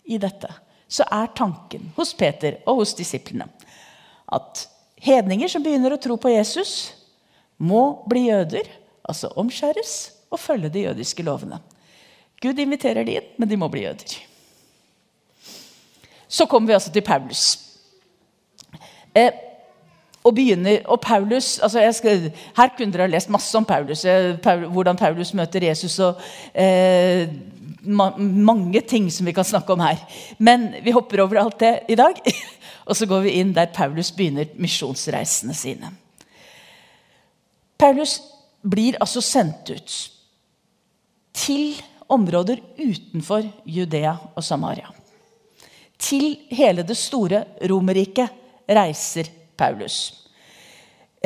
i 0.09 0.17
dette 0.21 0.49
så 0.87 1.05
er 1.13 1.33
tanken 1.37 1.91
hos 1.97 2.13
Peter 2.17 2.59
og 2.65 2.81
hos 2.81 2.95
disiplene 2.97 3.47
at 4.33 4.65
hedninger 5.05 5.49
som 5.51 5.63
begynner 5.63 5.93
å 5.93 6.01
tro 6.01 6.17
på 6.17 6.31
Jesus, 6.33 6.93
må 7.57 8.01
bli 8.09 8.25
jøder, 8.27 8.67
altså 9.05 9.29
omskjæres 9.39 9.93
og 10.33 10.41
følge 10.41 10.71
de 10.73 10.87
jødiske 10.87 11.23
lovene. 11.23 11.61
Gud 12.41 12.59
inviterer 12.59 13.05
de 13.07 13.19
inn, 13.19 13.27
men 13.37 13.49
de 13.49 13.59
må 13.59 13.69
bli 13.71 13.85
jøder. 13.85 14.17
Så 16.27 16.47
kommer 16.49 16.73
vi 16.73 16.75
altså 16.75 16.91
til 16.91 17.05
Paulus. 17.05 17.45
Eh, 19.15 19.31
og 20.25 20.33
begynner, 20.33 20.81
og 20.89 21.01
Paulus, 21.01 21.59
altså 21.59 21.83
skal, 21.93 22.31
Her 22.57 22.71
kunne 22.77 22.93
dere 22.93 23.05
ha 23.05 23.11
lest 23.13 23.29
masse 23.29 23.57
om 23.57 23.65
Paulus, 23.65 24.05
eh, 24.05 24.33
hvordan 24.73 24.97
Paulus 24.97 25.33
møter 25.37 25.67
Jesus. 25.67 25.99
og 25.99 26.21
eh, 26.53 27.29
ma 27.85 28.09
Mange 28.17 28.81
ting 28.81 29.11
som 29.11 29.25
vi 29.25 29.33
kan 29.33 29.45
snakke 29.45 29.73
om 29.73 29.79
her. 29.79 30.01
Men 30.39 30.73
vi 30.83 30.91
hopper 30.91 31.21
over 31.21 31.43
alt 31.43 31.59
det 31.59 31.79
i 31.89 31.95
dag. 31.95 32.17
Og 32.87 32.95
så 32.97 33.05
går 33.05 33.21
vi 33.25 33.37
inn 33.39 33.53
der 33.53 33.71
Paulus 33.73 34.11
begynner 34.11 34.49
misjonsreisene 34.61 35.53
sine. 35.57 35.89
Paulus 37.77 38.19
blir 38.61 38.97
altså 39.01 39.21
sendt 39.21 39.71
ut 39.73 39.95
til 41.33 41.81
områder 42.09 42.61
utenfor 42.77 43.45
Judea 43.65 44.13
og 44.35 44.43
Samaria. 44.43 44.89
Til 45.97 46.37
hele 46.51 46.85
det 46.85 46.97
store 46.97 47.43
Romerriket 47.69 48.29
reiser 48.69 49.25
Paulus. 49.25 49.44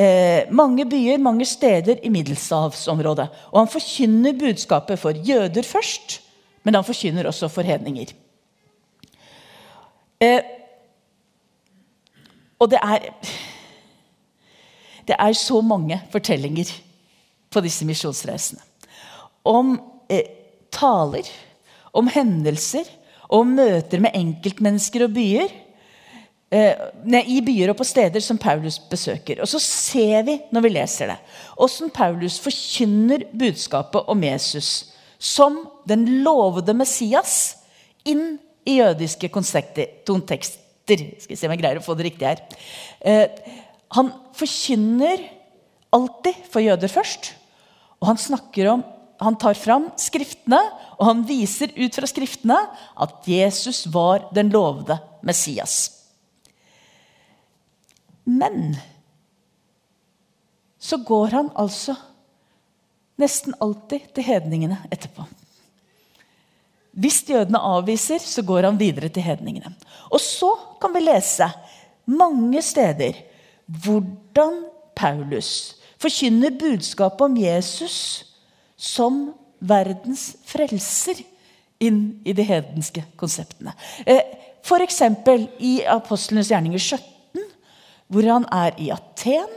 Eh, 0.00 0.46
mange 0.50 0.86
byer, 0.88 1.18
mange 1.18 1.44
steder 1.44 1.98
i 2.02 2.08
Middelhavsområdet. 2.08 3.28
Og 3.52 3.60
han 3.60 3.68
forkynner 3.68 4.38
budskapet 4.38 4.98
for 4.98 5.10
jøder 5.12 5.62
først, 5.66 6.20
men 6.64 6.74
han 6.74 6.84
forkynner 6.84 7.28
også 7.28 7.48
for 7.48 7.62
hedninger. 7.62 8.14
Eh, 10.20 10.40
og 12.58 12.70
det 12.70 12.78
er 12.82 12.98
Det 15.08 15.16
er 15.18 15.32
så 15.32 15.60
mange 15.60 16.02
fortellinger 16.12 16.70
på 17.50 17.60
disse 17.60 17.84
misjonsreisene. 17.84 18.60
Om 19.44 19.80
eh, 20.10 20.22
taler, 20.70 21.26
om 21.92 22.06
hendelser, 22.06 22.84
om 23.28 23.46
møter 23.46 24.00
med 24.00 24.14
enkeltmennesker 24.14 25.04
og 25.04 25.14
byer. 25.14 25.50
Eh, 26.50 26.74
I 27.22 27.38
byer 27.46 27.70
og 27.70 27.78
på 27.78 27.86
steder 27.86 28.22
som 28.24 28.38
Paulus 28.38 28.80
besøker. 28.90 29.38
Og 29.38 29.48
så 29.50 29.60
ser 29.62 30.24
vi 30.26 30.40
når 30.50 30.64
vi 30.66 30.72
leser 30.74 31.12
det, 31.12 31.18
åssen 31.62 31.92
Paulus 31.94 32.40
forkynner 32.42 33.28
budskapet 33.30 34.08
om 34.10 34.24
Jesus 34.26 34.90
som 35.20 35.62
den 35.86 36.06
lovede 36.24 36.74
Messias 36.74 37.60
inn 38.08 38.40
i 38.66 38.80
jødiske 38.80 39.28
kontekster. 39.30 39.92
Skal 40.90 41.30
vi 41.30 41.36
se 41.38 41.46
om 41.46 41.54
jeg 41.54 41.60
greier 41.60 41.78
å 41.78 41.84
få 41.84 41.94
det 41.94 42.08
riktig 42.08 42.26
her. 42.26 42.40
Eh, 42.98 43.28
han 43.94 44.10
forkynner 44.34 45.22
alltid 45.94 46.48
for 46.50 46.64
jøder 46.64 46.90
først. 46.90 47.30
Og 48.00 48.10
han 48.10 48.18
snakker 48.18 48.72
om 48.72 48.82
han 49.20 49.36
tar 49.36 49.54
fram 49.58 49.90
Skriftene, 50.00 50.58
og 50.96 51.04
han 51.04 51.22
viser 51.28 51.74
ut 51.76 51.94
fra 51.94 52.08
Skriftene 52.08 52.56
at 53.04 53.28
Jesus 53.28 53.84
var 53.92 54.30
den 54.34 54.48
lovede 54.48 54.96
Messias. 55.20 55.99
Men 58.24 58.74
så 60.80 60.96
går 60.96 61.36
han 61.36 61.50
altså 61.54 61.96
nesten 63.20 63.54
alltid 63.60 64.08
til 64.16 64.24
hedningene 64.24 64.78
etterpå. 64.92 65.26
Hvis 67.00 67.22
jødene 67.28 67.60
avviser, 67.62 68.18
så 68.18 68.42
går 68.42 68.66
han 68.66 68.80
videre 68.80 69.08
til 69.12 69.22
hedningene. 69.22 69.72
Og 70.10 70.20
så 70.20 70.50
kan 70.80 70.94
vi 70.94 71.04
lese 71.04 71.50
mange 72.10 72.62
steder 72.64 73.20
hvordan 73.70 74.64
Paulus 74.96 75.76
forkynner 76.00 76.56
budskapet 76.58 77.20
om 77.28 77.36
Jesus 77.38 78.24
som 78.76 79.28
verdens 79.60 80.32
frelser 80.48 81.20
inn 81.80 82.20
i 82.24 82.34
de 82.36 82.44
hedenske 82.44 83.04
konseptene. 83.20 83.72
Eh, 84.06 84.20
F.eks. 84.64 85.00
i 85.60 85.80
Apostlenes 85.88 86.50
gjerninger 86.50 86.80
17, 86.80 87.04
hvor 88.10 88.26
han 88.26 88.46
er 88.50 88.78
i 88.82 88.90
Aten 88.94 89.50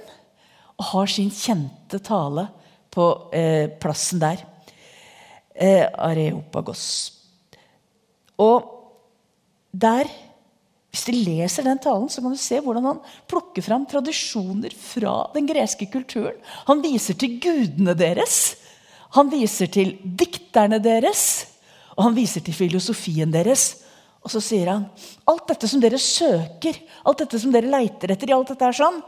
og 0.78 0.86
har 0.92 1.10
sin 1.10 1.32
kjente 1.34 2.00
tale 2.04 2.48
på 2.94 3.08
eh, 3.34 3.66
plassen 3.82 4.22
der. 4.22 4.44
Eh, 5.54 5.86
Areopagos. 5.86 6.86
Og 8.42 8.70
der 9.74 10.10
Hvis 10.94 11.08
du 11.08 11.16
leser 11.26 11.66
den 11.66 11.80
talen, 11.82 12.06
så 12.06 12.22
kan 12.22 12.30
du 12.30 12.38
se 12.38 12.60
hvordan 12.62 12.86
han 12.86 12.98
plukker 13.26 13.64
fram 13.66 13.88
tradisjoner 13.90 14.76
fra 14.78 15.14
den 15.34 15.48
greske 15.50 15.88
kulturen. 15.90 16.38
Han 16.68 16.84
viser 16.84 17.18
til 17.18 17.40
gudene 17.42 17.96
deres. 17.98 18.60
Han 19.18 19.32
viser 19.32 19.72
til 19.74 19.96
dikterne 20.06 20.78
deres. 20.78 21.48
Og 21.98 22.04
han 22.04 22.14
viser 22.14 22.46
til 22.46 22.54
filosofien 22.54 23.34
deres. 23.34 23.83
Og 24.24 24.32
så 24.32 24.40
sier 24.44 24.72
han 24.72 24.86
alt 25.30 25.48
dette 25.52 25.68
som 25.68 25.82
dere 25.84 26.00
søker, 26.00 26.80
alt 27.04 27.24
dette 27.26 27.40
som 27.42 27.52
dere 27.54 27.72
leiter 27.72 28.14
etter, 28.14 28.32
i 28.32 28.36
alt 28.36 28.54
dette 28.54 28.70
er 28.70 28.78
sånn, 28.78 29.02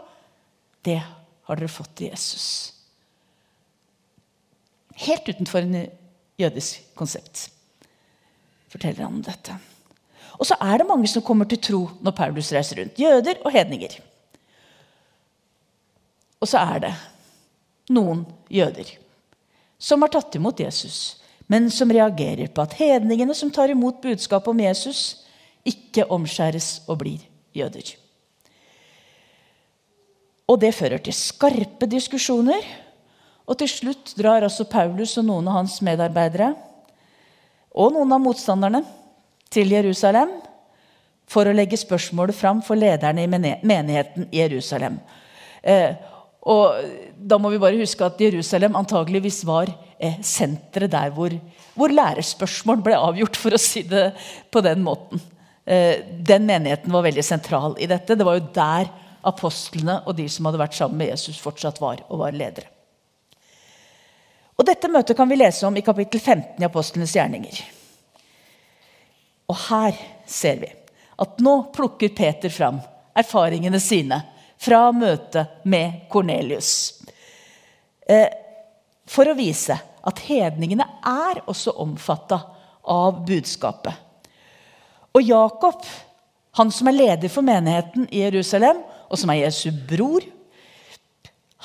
det 0.86 1.00
har 1.00 1.60
dere 1.60 1.72
fått 1.72 2.04
i 2.04 2.10
Jesus. 2.10 2.48
Helt 5.06 5.28
utenfor 5.28 5.64
en 5.64 5.86
jødisk 6.40 6.84
konsept 7.00 7.50
forteller 8.76 9.06
han 9.06 9.22
om 9.22 9.24
dette. 9.24 9.56
Og 10.36 10.48
så 10.48 10.58
er 10.60 10.82
det 10.82 10.90
mange 10.90 11.08
som 11.08 11.24
kommer 11.24 11.48
til 11.48 11.62
tro 11.64 11.82
når 12.04 12.16
Paulus 12.16 12.52
reiser 12.52 12.82
rundt. 12.82 13.00
Jøder 13.00 13.40
og 13.46 13.54
hedninger. 13.56 13.96
Og 16.44 16.50
så 16.52 16.60
er 16.60 16.82
det 16.84 16.94
noen 17.96 18.26
jøder 18.52 18.90
som 19.80 20.04
har 20.04 20.12
tatt 20.12 20.36
imot 20.36 20.60
Jesus, 20.60 21.22
men 21.52 21.70
som 21.74 21.92
reagerer 21.92 22.50
på 22.54 22.64
at 22.64 22.74
hedningene 22.80 23.36
som 23.38 23.52
tar 23.54 23.74
imot 23.74 24.02
budskapet 24.02 24.50
om 24.52 24.64
Jesus, 24.64 25.02
ikke 25.66 26.08
omskjæres 26.14 26.86
og 26.90 27.00
blir 27.02 27.22
jøder. 27.56 27.96
Og 30.50 30.60
det 30.62 30.76
fører 30.78 31.02
til 31.02 31.16
skarpe 31.18 31.88
diskusjoner. 31.90 32.62
Og 33.46 33.58
til 33.62 33.70
slutt 33.70 34.14
drar 34.18 34.46
også 34.46 34.66
Paulus 34.70 35.18
og 35.22 35.28
noen 35.28 35.48
av 35.50 35.60
hans 35.60 35.78
medarbeidere 35.86 36.54
og 37.76 37.92
noen 37.94 38.14
av 38.16 38.22
motstanderne 38.24 38.82
til 39.54 39.74
Jerusalem 39.76 40.32
for 41.30 41.46
å 41.46 41.54
legge 41.54 41.78
spørsmålet 41.78 42.38
fram 42.38 42.62
for 42.66 42.80
lederne 42.80 43.26
i 43.26 43.30
menigheten 43.30 44.30
i 44.32 44.40
Jerusalem. 44.40 44.98
Eh, 45.62 45.94
og 46.46 46.78
da 47.18 47.38
må 47.42 47.52
vi 47.54 47.62
bare 47.62 47.82
huske 47.82 48.06
at 48.06 48.22
Jerusalem 48.22 48.78
antageligvis 48.78 49.42
var 49.46 49.70
eh, 50.00 50.20
senteret 50.26 50.92
der 50.94 51.14
hvor, 51.16 51.34
hvor, 51.76 51.94
lærerspørsmål 51.94 52.84
ble 52.86 52.98
avgjort, 52.98 53.40
for 53.40 53.56
å 53.56 53.62
si 53.62 53.86
det 53.88 54.10
på 54.52 54.64
den 54.66 54.84
måten. 54.86 55.22
Eh, 55.66 56.04
den 56.26 56.46
menigheten 56.48 56.94
var 56.94 57.06
veldig 57.08 57.26
sentral 57.26 57.78
i 57.82 57.90
dette. 57.90 58.18
Det 58.18 58.28
var 58.28 58.40
jo 58.40 58.48
der 58.56 58.92
apostlene 59.26 60.02
og 60.06 60.18
de 60.18 60.28
som 60.30 60.46
hadde 60.46 60.62
vært 60.62 60.78
sammen 60.78 61.02
med 61.02 61.14
Jesus, 61.14 61.42
fortsatt 61.42 61.82
var 61.82 62.04
og 62.10 62.22
var 62.22 62.36
ledere. 62.36 62.70
Og 64.56 64.64
Dette 64.68 64.88
møtet 64.88 65.18
kan 65.18 65.28
vi 65.28 65.36
lese 65.40 65.66
om 65.68 65.76
i 65.76 65.84
kapittel 65.84 66.22
15 66.22 66.62
i 66.64 66.68
Apostlenes 66.68 67.16
gjerninger. 67.18 67.58
Og 69.52 69.58
her 69.68 69.98
ser 70.30 70.62
vi 70.62 70.70
at 71.22 71.42
nå 71.44 71.58
plukker 71.76 72.14
Peter 72.16 72.52
fram 72.52 72.80
erfaringene 73.16 73.80
sine 73.84 74.22
fra 74.62 74.88
møtet 74.96 75.66
med 75.68 76.06
Kornelius. 76.12 76.72
Eh, 78.08 78.28
for 79.10 79.30
å 79.30 79.38
vise 79.38 79.78
at 80.06 80.22
hedningene 80.28 80.86
er 81.06 81.42
også 81.46 81.76
omfatta 81.82 82.40
av 82.92 83.22
budskapet. 83.26 83.94
Og 85.16 85.24
Jakob, 85.24 85.86
han 86.60 86.72
som 86.74 86.90
er 86.90 86.98
leder 86.98 87.32
for 87.32 87.46
menigheten 87.46 88.08
i 88.12 88.26
Jerusalem, 88.26 88.82
og 89.10 89.20
som 89.20 89.32
er 89.32 89.46
Jesu 89.46 89.70
bror, 89.88 90.26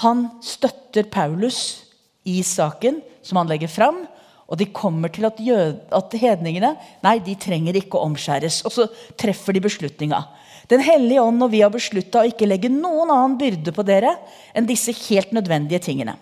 han 0.01 0.27
støtter 0.45 1.09
Paulus 1.13 1.83
i 2.29 2.41
saken 2.47 3.01
som 3.27 3.41
han 3.41 3.51
legger 3.51 3.69
fram. 3.69 4.05
Og 4.51 4.59
de 4.59 4.67
kommer 4.75 5.13
til 5.15 5.29
at, 5.29 5.39
jød, 5.39 5.77
at 5.95 6.15
hedningene 6.19 6.73
nei, 7.05 7.19
de 7.23 7.37
trenger 7.39 7.77
ikke 7.79 7.99
å 7.99 8.09
omskjæres. 8.09 8.63
Og 8.67 8.75
så 8.75 8.87
treffer 9.21 9.55
de 9.55 9.63
beslutninga. 9.63 10.23
Den 10.71 10.83
hellige 10.87 11.23
ånd 11.23 11.43
og 11.45 11.53
vi 11.53 11.63
har 11.63 11.71
beslutta 11.75 12.23
å 12.23 12.31
ikke 12.31 12.49
legge 12.49 12.71
noen 12.73 13.11
annen 13.13 13.37
byrde 13.39 13.75
på 13.75 13.85
dere 13.87 14.17
enn 14.55 14.69
disse 14.69 14.95
helt 15.07 15.35
nødvendige 15.35 15.83
tingene. 15.85 16.17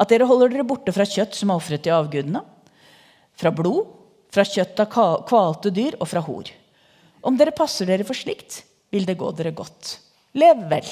At 0.00 0.10
dere 0.10 0.26
holder 0.28 0.52
dere 0.52 0.66
borte 0.66 0.92
fra 0.94 1.06
kjøtt 1.06 1.36
som 1.38 1.52
er 1.52 1.60
ofret 1.60 1.84
til 1.84 1.94
avgudene, 1.94 2.42
fra 3.34 3.52
blod, 3.54 3.90
fra 4.34 4.44
kjøtt 4.46 4.80
av 4.82 4.90
kvalte 5.28 5.70
dyr 5.74 5.98
og 6.00 6.08
fra 6.10 6.22
hor. 6.26 6.50
Om 7.24 7.38
dere 7.38 7.54
passer 7.56 7.88
dere 7.88 8.06
for 8.06 8.18
slikt, 8.18 8.62
vil 8.92 9.06
det 9.06 9.18
gå 9.18 9.30
dere 9.36 9.54
godt. 9.56 9.98
Lev 10.38 10.64
vel, 10.70 10.88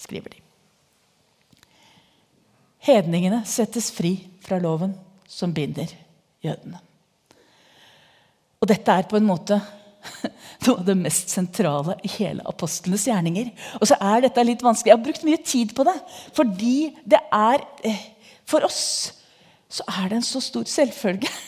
skriver 0.00 0.36
de. 0.36 0.42
Hedningene 2.86 3.40
settes 3.48 3.88
fri 3.90 4.14
fra 4.44 4.60
loven 4.62 4.92
som 5.26 5.54
binder 5.56 5.90
jødene. 6.44 6.78
Og 8.60 8.68
dette 8.70 8.92
er 8.92 9.08
på 9.08 9.18
en 9.18 9.26
måte 9.26 9.58
noe 10.66 10.78
av 10.80 10.86
det 10.86 10.96
mest 10.98 11.32
sentrale 11.32 11.96
i 12.06 12.10
hele 12.16 12.44
apostlenes 12.48 13.06
gjerninger. 13.08 13.50
Og 13.80 13.88
så 13.90 13.98
er 14.00 14.26
dette 14.26 14.44
litt 14.46 14.64
vanskelig. 14.64 14.92
Jeg 14.92 14.98
har 14.98 15.04
brukt 15.04 15.26
mye 15.26 15.42
tid 15.44 15.74
på 15.76 15.86
det. 15.88 15.96
Fordi 16.36 16.76
det 17.04 17.20
er 17.34 17.64
eh, 17.86 18.02
For 18.46 18.66
oss 18.66 18.82
så 19.76 19.84
er 19.98 20.10
det 20.10 20.20
en 20.20 20.26
så 20.26 20.40
stor 20.40 20.64
selvfølge. 20.70 21.30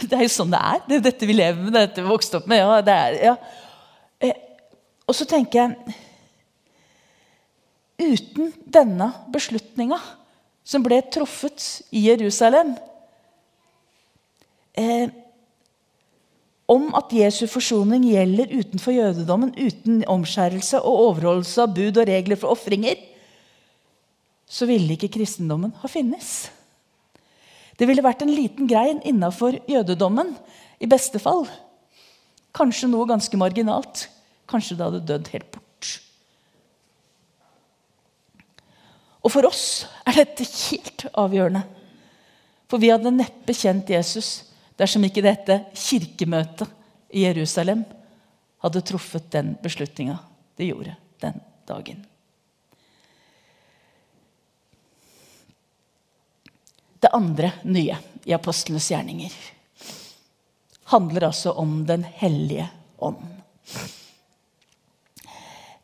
Det 0.00 0.16
er 0.16 0.22
jo 0.24 0.30
sånn 0.32 0.48
det 0.48 0.56
er. 0.64 0.78
Det 0.86 0.94
er 0.96 1.02
dette 1.04 1.26
vi 1.28 1.34
lever 1.34 1.58
med, 1.60 1.74
det 1.74 1.80
er 1.80 1.88
dette 1.90 2.00
vi 2.00 2.08
vokste 2.08 2.38
opp 2.38 2.46
med. 2.48 2.62
Ja, 2.62 2.78
det 2.80 2.92
er, 2.96 3.16
ja. 3.20 3.32
Eh, 4.24 4.38
og 5.04 5.12
så 5.18 5.26
tenker 5.28 5.58
jeg 5.60 5.98
Uten 8.00 8.54
denne 8.64 9.10
beslutninga 9.28 9.98
som 10.64 10.80
ble 10.80 11.02
truffet 11.12 11.66
i 11.92 12.06
Jerusalem 12.06 12.70
eh, 14.72 15.10
om 16.70 16.92
at 16.94 17.10
Jesu 17.14 17.46
forsoning 17.50 18.04
gjelder 18.06 18.52
utenfor 18.52 18.94
jødedommen, 18.94 19.54
uten 19.58 20.04
omskjærelse 20.10 20.78
og 20.80 21.00
overholdelse 21.08 21.64
av 21.64 21.74
bud 21.74 21.98
og 21.98 22.06
regler 22.08 22.38
for 22.38 22.54
ofringer, 22.54 23.00
så 24.50 24.66
ville 24.70 24.94
ikke 24.94 25.10
kristendommen 25.18 25.74
ha 25.82 25.90
finnes. 25.90 26.50
Det 27.78 27.88
ville 27.88 28.04
vært 28.04 28.22
en 28.22 28.34
liten 28.34 28.68
grein 28.70 29.00
innafor 29.06 29.58
jødedommen, 29.70 30.34
i 30.80 30.88
beste 30.88 31.20
fall. 31.20 31.44
Kanskje 32.56 32.88
noe 32.90 33.06
ganske 33.08 33.36
marginalt. 33.38 34.06
Kanskje 34.50 34.76
det 34.78 34.86
hadde 34.86 35.02
dødd 35.06 35.30
helt 35.34 35.50
bort. 35.54 35.90
Og 39.20 39.32
for 39.34 39.46
oss 39.48 39.64
er 40.08 40.22
dette 40.22 40.46
helt 40.70 41.04
avgjørende. 41.12 41.62
For 42.70 42.80
vi 42.80 42.90
hadde 42.92 43.12
neppe 43.12 43.54
kjent 43.56 43.90
Jesus 43.92 44.49
dersom 44.80 45.04
ikke 45.04 45.24
dette 45.24 45.60
kirkemøtet 45.76 46.70
i 47.12 47.26
Jerusalem 47.26 47.84
hadde 48.64 48.84
truffet 48.86 49.28
den 49.32 49.54
beslutninga 49.62 50.18
det 50.60 50.68
gjorde 50.68 50.96
den 51.20 51.40
dagen. 51.68 52.06
Det 57.00 57.08
andre 57.16 57.54
nye 57.64 57.96
i 58.28 58.34
apostlenes 58.36 58.90
gjerninger 58.92 59.32
handler 60.90 61.30
altså 61.30 61.54
om 61.56 61.86
Den 61.86 62.04
hellige 62.04 62.66
ånd. 62.98 63.22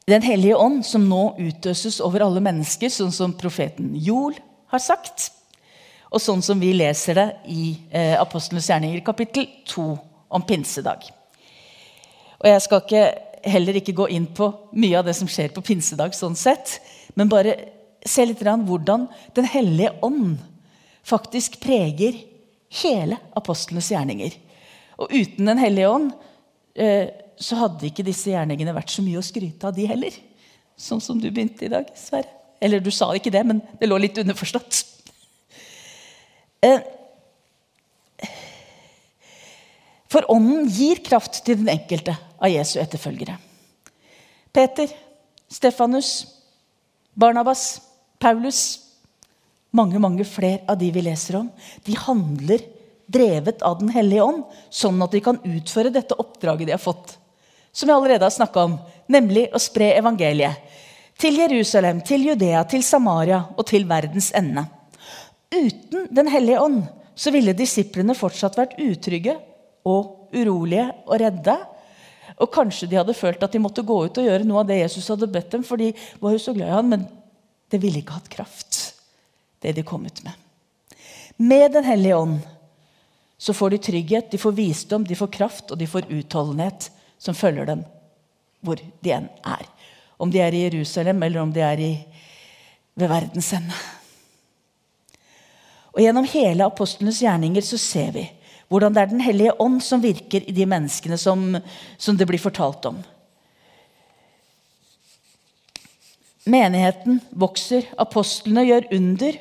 Den 0.06 0.22
hellige 0.22 0.56
ånd 0.56 0.84
som 0.86 1.06
nå 1.08 1.22
utøses 1.38 2.02
over 2.04 2.26
alle 2.26 2.42
mennesker, 2.44 2.92
sånn 2.92 3.14
som 3.14 3.32
profeten 3.38 3.94
Joel 3.96 4.36
har 4.70 4.82
sagt. 4.82 5.30
Og 6.12 6.22
sånn 6.22 6.42
som 6.44 6.60
vi 6.62 6.72
leser 6.76 7.18
det 7.18 7.26
i 7.50 7.62
eh, 7.90 8.14
Apostlenes 8.20 8.68
gjerninger 8.70 9.02
kapittel 9.06 9.48
2 9.66 9.86
om 10.36 10.44
pinsedag. 10.46 11.08
Og 12.38 12.48
Jeg 12.50 12.62
skal 12.62 12.82
ikke, 12.84 13.06
heller 13.46 13.78
ikke 13.78 13.96
gå 13.96 14.08
inn 14.14 14.26
på 14.34 14.48
mye 14.78 14.98
av 15.00 15.06
det 15.06 15.16
som 15.18 15.28
skjer 15.30 15.52
på 15.54 15.64
pinsedag, 15.66 16.14
sånn 16.14 16.36
sett, 16.38 16.78
men 17.14 17.30
bare 17.30 17.56
se 18.06 18.24
litt 18.26 18.42
hvordan 18.42 19.06
Den 19.34 19.46
hellige 19.50 19.92
ånd 20.02 20.38
faktisk 21.06 21.60
preger 21.62 22.18
hele 22.82 23.18
apostlenes 23.34 23.90
gjerninger. 23.90 24.34
Og 24.98 25.10
uten 25.12 25.46
Den 25.46 25.58
hellige 25.58 25.90
ånd 25.90 26.10
eh, 26.74 27.10
så 27.36 27.58
hadde 27.60 27.86
ikke 27.88 28.06
disse 28.06 28.30
gjerningene 28.30 28.74
vært 28.74 28.94
så 28.94 29.02
mye 29.04 29.20
å 29.20 29.26
skryte 29.26 29.68
av, 29.68 29.74
de 29.76 29.86
heller. 29.86 30.14
Sånn 30.76 31.02
som 31.02 31.18
du 31.20 31.28
begynte 31.30 31.66
i 31.66 31.72
dag, 31.72 31.88
Sverre. 31.98 32.30
Eller 32.60 32.80
du 32.80 32.90
sa 32.94 33.10
ikke 33.12 33.32
det, 33.32 33.42
men 33.44 33.60
det 33.80 33.88
lå 33.88 33.98
litt 34.00 34.16
underforstått. 34.18 34.95
Eh, 36.64 36.80
for 40.12 40.28
ånden 40.32 40.68
gir 40.70 41.02
kraft 41.04 41.42
til 41.44 41.60
den 41.60 41.68
enkelte 41.72 42.14
av 42.38 42.52
Jesu 42.52 42.78
etterfølgere. 42.80 43.36
Peter, 44.54 44.88
Stefanus, 45.52 46.26
Barnabas, 47.14 47.80
Paulus 48.18 48.82
Mange 49.76 49.98
mange 50.00 50.24
flere 50.24 50.62
av 50.70 50.78
de 50.80 50.86
vi 50.88 51.02
leser 51.04 51.36
om, 51.36 51.50
de 51.84 51.96
handler 52.00 52.62
drevet 53.12 53.60
av 53.66 53.74
Den 53.82 53.90
hellige 53.92 54.24
ånd, 54.24 54.46
sånn 54.72 55.02
at 55.04 55.12
de 55.12 55.20
kan 55.20 55.36
utføre 55.44 55.90
dette 55.92 56.16
oppdraget 56.16 56.70
de 56.70 56.72
har 56.72 56.80
fått 56.80 57.12
som 57.76 57.90
jeg 57.90 57.96
allerede 57.96 58.24
har 58.24 58.32
snakka 58.32 58.62
om, 58.64 58.78
nemlig 59.12 59.50
å 59.52 59.60
spre 59.60 59.90
evangeliet. 59.98 60.64
Til 61.20 61.36
Jerusalem, 61.42 62.00
til 62.04 62.24
Judea, 62.30 62.62
til 62.68 62.82
Samaria 62.84 63.42
og 63.52 63.66
til 63.68 63.84
verdens 63.88 64.30
ende. 64.36 64.64
Uten 65.54 66.08
Den 66.10 66.28
hellige 66.28 66.60
ånd 66.60 66.82
så 67.16 67.32
ville 67.32 67.56
disiplene 67.56 68.16
fortsatt 68.16 68.58
vært 68.58 68.76
utrygge 68.82 69.36
og 69.88 70.34
urolige 70.36 70.88
og 71.06 71.20
redde. 71.22 71.54
Og 72.36 72.50
kanskje 72.52 72.88
de 72.90 72.98
hadde 72.98 73.16
følt 73.16 73.44
at 73.44 73.54
de 73.54 73.62
måtte 73.62 73.84
gå 73.86 73.96
ut 74.04 74.18
og 74.20 74.26
gjøre 74.26 74.44
noe 74.44 74.60
av 74.64 74.68
det 74.68 74.82
Jesus 74.82 75.08
hadde 75.12 75.30
bedt 75.32 75.54
dem, 75.54 75.64
for 75.64 75.80
de 75.80 75.92
var 76.20 76.34
jo 76.34 76.42
så 76.42 76.52
glad 76.56 76.68
i 76.68 76.76
han, 76.76 76.90
men 76.90 77.06
det 77.72 77.80
ville 77.82 78.02
ikke 78.02 78.18
hatt 78.18 78.28
kraft, 78.32 78.80
det 79.64 79.72
de 79.78 79.86
kom 79.86 80.04
ut 80.04 80.20
med. 80.26 80.34
Med 81.36 81.72
Den 81.72 81.84
hellige 81.84 82.16
ånd 82.16 82.38
så 83.38 83.52
får 83.56 83.70
de 83.70 83.82
trygghet, 83.88 84.30
de 84.32 84.40
får 84.40 84.56
visdom, 84.56 85.04
de 85.04 85.16
får 85.16 85.32
kraft 85.32 85.72
og 85.72 85.80
de 85.80 85.88
får 85.88 86.08
utholdenhet 86.12 86.90
som 87.18 87.36
følger 87.36 87.68
dem 87.68 87.84
hvor 88.64 88.80
de 88.80 89.12
enn 89.12 89.28
er. 89.46 89.66
Om 90.18 90.32
de 90.32 90.40
er 90.42 90.54
i 90.56 90.64
Jerusalem, 90.64 91.22
eller 91.22 91.42
om 91.42 91.52
de 91.52 91.62
er 91.62 91.82
i, 91.82 91.92
ved 92.96 93.12
verdens 93.12 93.52
ende. 93.54 93.76
Og 95.96 96.02
Gjennom 96.04 96.26
hele 96.28 96.66
apostlenes 96.68 97.22
gjerninger 97.24 97.64
så 97.64 97.78
ser 97.80 98.12
vi 98.12 98.26
hvordan 98.68 98.92
det 98.92 99.02
er 99.02 99.12
Den 99.12 99.22
hellige 99.22 99.54
ånd 99.62 99.78
som 99.82 100.02
virker 100.02 100.44
i 100.44 100.52
de 100.52 100.66
menneskene 100.68 101.16
som, 101.16 101.54
som 101.96 102.16
det 102.18 102.26
blir 102.28 102.42
fortalt 102.42 102.84
om. 102.90 102.98
Menigheten 106.46 107.20
vokser, 107.30 107.86
apostlene 107.98 108.66
gjør 108.66 108.88
under. 108.98 109.38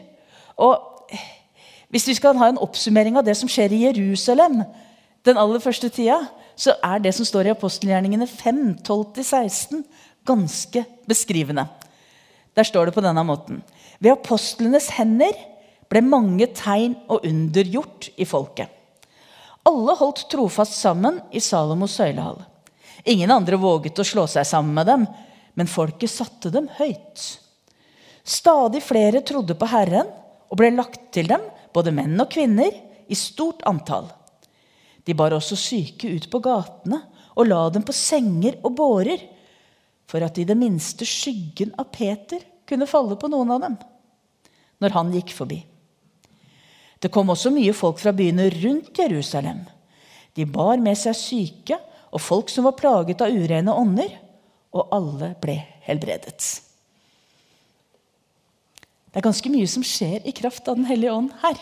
Og 0.62 1.10
hvis 1.94 2.08
vi 2.08 2.15
skal 2.18 2.38
ha 2.38 2.52
en 2.52 2.62
oppsummering 2.62 3.18
av 3.18 3.26
det 3.26 3.36
som 3.38 3.50
skjer 3.52 3.74
i 3.74 3.84
Jerusalem 3.88 4.62
den 5.26 5.41
aller 5.41 5.62
første 5.62 5.89
tida, 5.89 6.22
så 6.56 6.78
er 6.86 7.02
det 7.04 7.15
som 7.18 7.28
står 7.28 7.50
i 7.50 7.54
apostelgjerningene 7.56 8.30
5, 8.30 8.62
12-16, 8.86 9.84
ganske 10.26 10.86
beskrivende. 11.10 11.65
Der 12.56 12.63
står 12.63 12.88
det 12.88 12.96
på 12.96 13.04
denne 13.04 13.26
måten. 13.28 13.60
Ved 14.00 14.15
apostlenes 14.15 14.88
hender 14.96 15.34
ble 15.91 16.02
mange 16.06 16.48
tegn 16.58 16.95
og 17.12 17.26
under 17.28 17.69
gjort 17.69 18.10
i 18.17 18.28
folket. 18.28 18.71
Alle 19.65 19.95
holdt 19.98 20.28
trofast 20.30 20.78
sammen 20.78 21.17
i 21.34 21.41
Salomos 21.41 21.95
søylehall. 21.98 22.41
Ingen 23.06 23.32
andre 23.34 23.58
våget 23.62 24.00
å 24.02 24.06
slå 24.06 24.26
seg 24.30 24.45
sammen 24.50 24.74
med 24.78 24.89
dem, 24.89 25.06
men 25.54 25.69
folket 25.69 26.12
satte 26.12 26.52
dem 26.54 26.67
høyt. 26.78 27.24
Stadig 28.26 28.82
flere 28.82 29.21
trodde 29.26 29.58
på 29.58 29.69
Herren 29.69 30.10
og 30.50 30.58
ble 30.60 30.71
lagt 30.74 31.12
til 31.13 31.30
dem, 31.30 31.41
både 31.74 31.93
menn 31.93 32.17
og 32.21 32.30
kvinner, 32.34 32.71
i 33.06 33.17
stort 33.17 33.62
antall. 33.69 34.08
De 35.06 35.13
bar 35.13 35.36
også 35.38 35.58
syke 35.60 36.10
ut 36.10 36.26
på 36.32 36.41
gatene 36.41 37.04
og 37.36 37.45
la 37.45 37.62
dem 37.74 37.84
på 37.86 37.93
senger 37.93 38.58
og 38.65 38.74
bårer, 38.78 39.21
for 40.10 40.26
at 40.26 40.38
i 40.41 40.45
det 40.48 40.58
minste 40.58 41.06
skyggen 41.06 41.74
av 41.82 41.91
Peter 41.93 42.41
kunne 42.65 42.89
falle 42.89 43.17
på 43.17 43.30
noen 43.30 43.54
av 43.56 43.62
dem 43.65 43.78
når 44.82 44.93
han 44.98 45.13
gikk 45.13 45.32
forbi. 45.34 45.62
Det 47.01 47.12
kom 47.13 47.29
også 47.29 47.51
mye 47.53 47.73
folk 47.75 47.99
fra 48.01 48.13
byene 48.15 48.47
rundt 48.53 48.97
Jerusalem. 48.99 49.63
De 50.36 50.45
bar 50.45 50.79
med 50.81 50.97
seg 50.99 51.15
syke 51.17 51.77
og 52.15 52.23
folk 52.23 52.51
som 52.51 52.67
var 52.67 52.77
plaget 52.79 53.21
av 53.23 53.34
urene 53.34 53.73
ånder, 53.75 54.12
og 54.75 54.91
alle 54.95 55.34
ble 55.39 55.58
helbredet. 55.88 56.39
Det 59.12 59.21
er 59.21 59.23
ganske 59.23 59.51
mye 59.51 59.67
som 59.71 59.84
skjer 59.88 60.25
i 60.27 60.34
kraft 60.36 60.67
av 60.67 60.75
Den 60.75 60.88
hellige 60.89 61.13
ånd 61.15 61.31
her. 61.39 61.60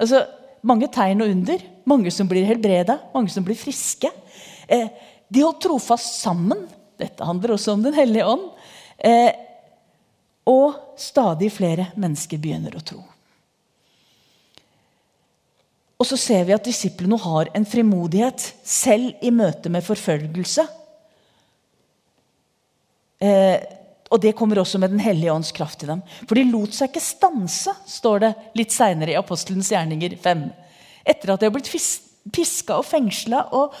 Altså, 0.00 0.22
mange 0.64 0.88
tegn 0.92 1.20
og 1.20 1.32
under. 1.34 1.64
Mange 1.84 2.12
som 2.12 2.28
blir 2.28 2.46
helbreda, 2.48 2.96
mange 3.12 3.32
som 3.32 3.44
blir 3.44 3.58
friske. 3.60 4.08
Eh, 4.68 4.88
de 5.28 5.44
holdt 5.44 5.60
trofast 5.66 6.22
sammen. 6.22 6.64
Dette 7.00 7.28
handler 7.28 7.52
også 7.56 7.74
om 7.76 7.84
Den 7.84 7.96
hellige 7.96 8.24
ånd. 8.24 8.46
Eh, 8.96 9.32
og 10.48 10.96
stadig 11.00 11.52
flere 11.52 11.90
mennesker 12.00 12.40
begynner 12.40 12.76
å 12.76 12.84
tro. 12.84 13.02
Og 16.00 16.08
så 16.08 16.18
ser 16.18 16.42
vi 16.48 16.54
at 16.56 16.66
disiplene 16.66 17.18
har 17.22 17.50
en 17.54 17.66
frimodighet 17.68 18.42
selv 18.66 19.14
i 19.22 19.30
møte 19.34 19.70
med 19.70 19.84
forfølgelse. 19.86 20.66
Eh, 23.22 23.58
og 24.12 24.20
det 24.22 24.34
kommer 24.36 24.60
også 24.60 24.78
med 24.78 24.90
Den 24.90 25.02
hellige 25.02 25.32
ånds 25.32 25.52
kraft 25.54 25.82
i 25.82 25.88
dem. 25.88 26.02
For 26.26 26.38
de 26.38 26.44
lot 26.50 26.74
seg 26.74 26.90
ikke 26.90 27.02
stanse, 27.02 27.72
står 27.86 28.24
det 28.26 28.32
litt 28.58 28.74
seinere 28.74 29.14
i 29.14 29.18
Apostelens 29.18 29.70
gjerninger 29.72 30.16
5. 30.22 30.44
Etter 31.04 31.34
at 31.34 31.40
de 31.40 31.48
har 31.48 31.54
blitt 31.54 31.70
piska 32.34 32.78
og 32.78 32.86
fengsla 32.88 33.46
og 33.56 33.74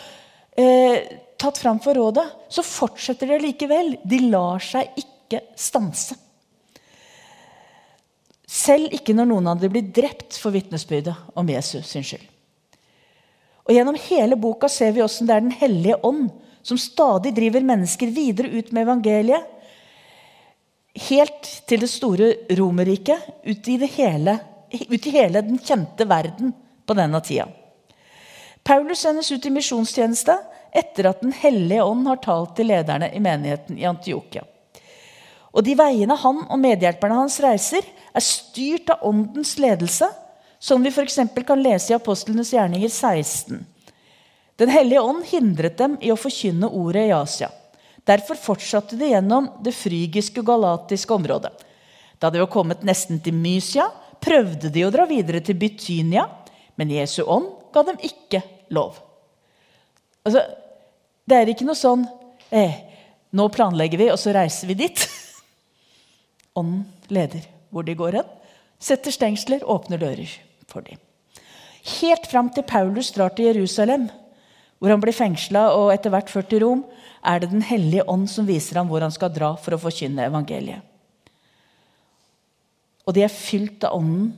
eh, 0.58 1.02
tatt 1.40 1.60
fram 1.60 1.80
for 1.82 1.98
rådet, 1.98 2.26
så 2.48 2.64
fortsetter 2.66 3.30
de 3.30 3.40
likevel. 3.46 3.96
De 4.04 4.22
lar 4.30 4.62
seg 4.64 4.94
ikke 5.02 5.42
stanse. 5.58 6.18
Selv 8.54 8.92
ikke 8.94 9.16
når 9.16 9.26
noen 9.32 9.50
dem 9.58 9.72
blir 9.72 9.90
drept 9.94 10.36
for 10.38 10.54
vitnesbyrdet 10.54 11.14
om 11.34 11.48
Jesus 11.50 11.88
sin 11.90 12.06
skyld. 12.06 12.28
Og 13.64 13.72
Gjennom 13.74 13.96
hele 14.06 14.36
boka 14.38 14.68
ser 14.70 14.92
vi 14.92 15.02
hvordan 15.02 15.28
det 15.28 15.34
er 15.34 15.44
Den 15.46 15.58
hellige 15.58 16.00
ånd 16.06 16.28
som 16.64 16.78
stadig 16.80 17.34
driver 17.36 17.64
mennesker 17.64 18.12
videre 18.14 18.52
ut 18.54 18.70
med 18.72 18.86
evangeliet. 18.86 19.50
Helt 21.08 21.50
til 21.66 21.82
det 21.82 21.90
store 21.90 22.30
Romerriket, 22.54 23.18
ut 23.44 23.68
i, 23.68 23.76
hele, 23.96 24.38
ut 24.70 25.06
i 25.06 25.14
hele 25.16 25.42
den 25.42 25.58
kjente 25.58 26.06
verden 26.08 26.54
på 26.86 26.96
denne 26.96 27.20
tida. 27.24 27.48
Paulus 28.64 29.02
sendes 29.02 29.32
ut 29.32 29.44
i 29.44 29.52
misjonstjeneste 29.52 30.38
etter 30.74 31.10
at 31.10 31.20
Den 31.20 31.34
hellige 31.36 31.84
ånd 31.84 32.06
har 32.08 32.22
talt 32.22 32.54
til 32.56 32.70
lederne 32.70 33.10
i 33.12 33.20
menigheten 33.20 33.78
i 33.78 33.88
Antiokia. 33.88 34.46
Og 35.54 35.62
de 35.62 35.76
veiene 35.78 36.16
han 36.18 36.42
og 36.44 36.58
medhjelperne 36.58 37.20
hans 37.22 37.38
reiser, 37.42 37.86
er 38.14 38.22
styrt 38.22 38.90
av 38.90 39.04
åndens 39.06 39.54
ledelse, 39.62 40.08
som 40.58 40.82
vi 40.82 40.90
f.eks. 40.90 41.20
kan 41.46 41.62
lese 41.62 41.92
i 41.92 41.96
Apostlenes 41.96 42.50
gjerninger 42.54 42.88
16. 42.88 43.60
Den 44.58 44.70
hellige 44.70 45.02
ånd 45.02 45.24
hindret 45.30 45.78
dem 45.78 45.96
i 46.02 46.10
å 46.14 46.18
forkynne 46.18 46.70
ordet 46.70 47.08
i 47.08 47.14
Asia. 47.14 47.50
Derfor 48.06 48.38
fortsatte 48.38 48.98
de 48.98 49.10
gjennom 49.12 49.48
det 49.64 49.74
frygiske 49.76 50.42
og 50.42 50.48
galatiske 50.50 51.14
området. 51.14 51.52
Da 52.20 52.30
de 52.30 52.42
var 52.42 52.50
kommet 52.52 52.84
nesten 52.86 53.20
til 53.22 53.36
Mysia, 53.36 53.88
prøvde 54.24 54.70
de 54.72 54.84
å 54.86 54.92
dra 54.94 55.06
videre 55.08 55.42
til 55.44 55.58
Bytynia, 55.60 56.26
men 56.80 56.92
Jesu 56.92 57.22
ånd 57.22 57.50
ga 57.74 57.82
dem 57.86 57.98
ikke 58.02 58.42
lov. 58.74 58.98
Altså, 60.24 60.44
det 61.28 61.36
er 61.38 61.50
ikke 61.52 61.66
noe 61.68 61.78
sånn 61.78 62.04
eh, 62.50 62.80
Nå 63.34 63.48
planlegger 63.50 63.98
vi, 63.98 64.06
og 64.12 64.18
så 64.20 64.30
reiser 64.30 64.68
vi 64.70 64.76
dit. 64.78 65.00
Ånden 66.54 66.84
leder 67.10 67.46
hvor 67.74 67.86
de 67.86 67.96
går 67.98 68.20
hen. 68.20 68.28
Setter 68.78 69.14
stengsler, 69.14 69.64
åpner 69.64 69.98
dører 69.98 70.30
for 70.70 70.86
dem. 70.86 71.00
Helt 72.00 72.26
fram 72.30 72.50
til 72.54 72.64
Paulus 72.68 73.10
drar 73.12 73.34
til 73.34 73.50
Jerusalem, 73.50 74.08
hvor 74.78 74.92
han 74.92 75.02
blir 75.02 75.16
fengsla 75.16 75.66
og 75.76 75.92
etter 75.94 76.12
hvert 76.12 76.30
ført 76.32 76.50
til 76.52 76.64
Rom, 76.64 76.84
er 77.24 77.40
det 77.40 77.50
Den 77.50 77.64
hellige 77.64 78.04
ånd 78.08 78.28
som 78.28 78.46
viser 78.46 78.76
ham 78.80 78.90
hvor 78.90 79.00
han 79.00 79.12
skal 79.12 79.32
dra 79.32 79.54
for 79.56 79.76
å 79.76 79.80
forkynne 79.80 80.26
evangeliet. 80.28 80.82
Og 83.04 83.16
de 83.16 83.24
er 83.24 83.32
fylt 83.32 83.84
av 83.84 83.98
Ånden, 83.98 84.32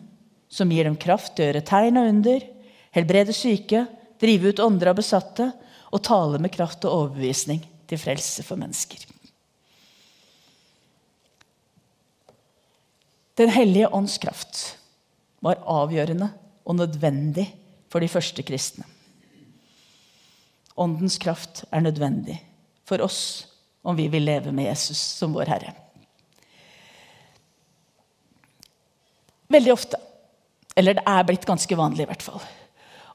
som 0.48 0.70
gir 0.70 0.86
dem 0.86 0.98
kraft 0.98 1.34
til 1.34 1.44
å 1.44 1.48
gjøre 1.50 1.66
tegn 1.66 1.98
og 2.00 2.10
under, 2.10 2.42
helbrede 2.94 3.34
syke, 3.34 3.84
drive 4.22 4.50
ut 4.50 4.62
ånder 4.62 4.90
av 4.90 4.98
besatte 4.98 5.50
og 5.92 6.02
tale 6.06 6.40
med 6.42 6.54
kraft 6.54 6.86
og 6.86 6.94
overbevisning 7.00 7.62
til 7.86 8.00
frelse 8.00 8.42
for 8.46 8.58
mennesker. 8.58 9.05
Den 13.36 13.52
hellige 13.52 13.88
ånds 13.92 14.18
kraft 14.18 14.78
var 15.44 15.60
avgjørende 15.68 16.30
og 16.64 16.78
nødvendig 16.78 17.46
for 17.92 18.00
de 18.00 18.08
første 18.08 18.42
kristne. 18.42 18.84
Åndens 20.76 21.18
kraft 21.20 21.64
er 21.70 21.84
nødvendig 21.84 22.38
for 22.84 23.00
oss 23.04 23.20
om 23.86 23.96
vi 23.96 24.08
vil 24.08 24.24
leve 24.26 24.52
med 24.52 24.68
Jesus 24.68 24.98
som 24.98 25.34
vår 25.36 25.52
Herre. 25.52 25.72
Veldig 29.52 29.72
ofte, 29.72 30.00
eller 30.76 30.96
det 30.98 31.04
er 31.06 31.26
blitt 31.28 31.46
ganske 31.46 31.78
vanlig 31.78 32.02
i 32.04 32.10
hvert 32.10 32.24
fall, 32.24 32.42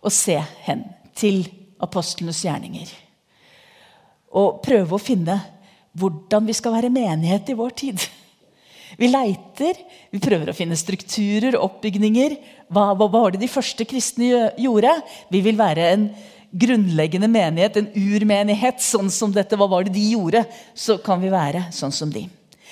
å 0.01 0.10
se 0.13 0.38
hen 0.65 0.86
til 1.17 1.43
apostlenes 1.81 2.39
gjerninger. 2.45 2.88
Og 4.38 4.62
prøve 4.63 4.95
å 4.95 5.01
finne 5.01 5.36
hvordan 5.97 6.47
vi 6.47 6.55
skal 6.55 6.77
være 6.77 6.93
menighet 6.93 7.51
i 7.51 7.57
vår 7.57 7.75
tid. 7.84 8.05
Vi 8.99 9.08
leiter, 9.12 9.80
vi 10.12 10.19
prøver 10.23 10.51
å 10.51 10.56
finne 10.56 10.77
strukturer, 10.80 11.58
oppbygninger. 11.60 12.36
Hva, 12.71 12.91
hva 12.97 13.08
var 13.12 13.34
det 13.34 13.41
de 13.43 13.51
første 13.51 13.88
kristne 13.88 14.51
gjorde? 14.60 14.93
Vi 15.32 15.41
vil 15.45 15.60
være 15.60 15.88
en 15.93 16.06
grunnleggende 16.51 17.30
menighet, 17.32 17.80
en 17.80 17.89
urmenighet, 17.95 18.84
sånn 18.84 19.12
som 19.13 19.32
dette. 19.36 19.56
Hva 19.60 19.69
var 19.71 19.88
det 19.88 19.95
de 19.95 20.04
gjorde? 20.13 20.43
Så 20.75 20.99
kan 21.04 21.21
vi 21.23 21.32
være 21.32 21.69
sånn 21.75 21.95
som 21.95 22.12
de. 22.12 22.25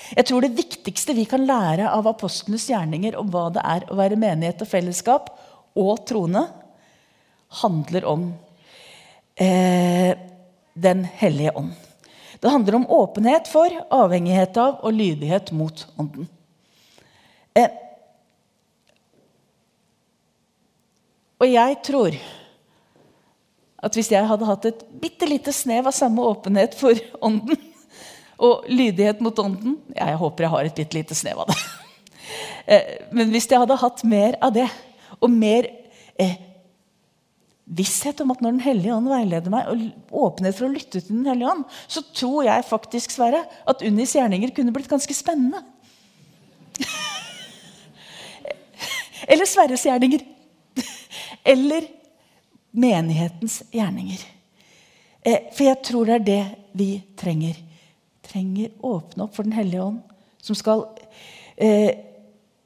Jeg 0.09 0.25
tror 0.25 0.43
det 0.43 0.55
viktigste 0.57 1.13
vi 1.13 1.27
kan 1.29 1.45
lære 1.45 1.89
av 1.91 2.07
apostlenes 2.09 2.65
gjerninger 2.69 3.17
om 3.19 3.29
hva 3.31 3.47
det 3.53 3.63
er 3.63 3.85
å 3.89 3.97
være 3.99 4.19
menighet 4.19 4.63
og 4.65 4.71
fellesskap, 4.71 5.29
og 5.79 6.01
troende, 6.09 6.47
handler 7.61 8.05
om 8.09 8.25
eh, 9.39 10.17
Den 10.79 11.01
hellige 11.19 11.53
ånd. 11.57 11.88
Det 12.39 12.49
handler 12.49 12.75
om 12.75 12.89
åpenhet 12.89 13.47
for, 13.51 13.73
avhengighet 13.91 14.57
av 14.57 14.79
og 14.83 14.95
lydighet 14.95 15.51
mot 15.51 15.83
Ånden. 15.99 16.27
Eh, 17.57 17.71
og 21.39 21.47
jeg 21.49 21.79
tror 21.83 22.19
at 23.79 23.95
hvis 23.95 24.11
jeg 24.11 24.27
hadde 24.27 24.47
hatt 24.47 24.67
et 24.67 24.85
bitte 25.01 25.27
lite 25.27 25.51
snev 25.55 25.87
av 25.87 25.95
samme 25.95 26.23
åpenhet 26.23 26.75
for 26.79 26.99
Ånden 27.23 27.59
og 28.39 28.67
lydighet 28.71 29.19
mot 29.23 29.39
Ånden 29.39 29.75
ja, 29.95 30.11
Jeg 30.13 30.19
håper 30.21 30.45
jeg 30.45 30.53
har 30.55 30.67
et 30.67 30.79
bitte 30.79 30.99
lite 30.99 31.17
snev 31.17 31.43
av 31.43 31.51
det. 31.51 31.59
Eh, 32.69 32.89
men 33.15 33.31
hvis 33.33 33.47
jeg 33.49 33.57
hadde 33.57 33.79
hatt 33.81 34.03
mer 34.05 34.35
av 34.45 34.51
det, 34.53 34.67
og 35.17 35.31
mer 35.33 35.65
eh, 36.21 36.35
visshet 37.69 38.21
om 38.23 38.31
at 38.33 38.41
når 38.41 38.55
Den 38.55 38.63
hellige 38.65 38.95
ånd 38.95 39.09
veileder 39.11 39.53
meg, 39.53 39.67
og 39.69 40.23
åpenhet 40.25 40.57
for 40.57 40.67
å 40.67 40.73
lytte 40.73 40.97
til 40.97 41.13
Den 41.13 41.27
hellige 41.29 41.51
ånd, 41.51 41.63
så 41.87 42.03
tror 42.09 42.47
jeg 42.47 42.65
faktisk 42.69 43.13
Sverre, 43.13 43.43
at 43.69 43.83
Unnis 43.85 44.15
gjerninger 44.17 44.53
kunne 44.55 44.73
blitt 44.75 44.89
ganske 44.89 45.13
spennende. 45.13 45.61
Eller 49.29 49.45
Sverres 49.49 49.85
gjerninger. 49.85 50.25
Eller 51.53 51.87
menighetens 52.71 53.61
gjerninger. 53.73 54.21
Eh, 55.21 55.49
for 55.53 55.67
jeg 55.67 55.81
tror 55.85 56.09
det 56.09 56.15
er 56.17 56.27
det 56.29 56.43
vi 56.79 56.91
trenger. 57.19 57.57
Trenger 58.29 58.73
åpne 58.85 59.25
opp 59.25 59.35
for 59.35 59.45
Den 59.45 59.57
hellige 59.57 59.83
ånd, 59.83 60.01
som 60.41 60.57
skal 60.57 60.85
eh, 61.57 62.05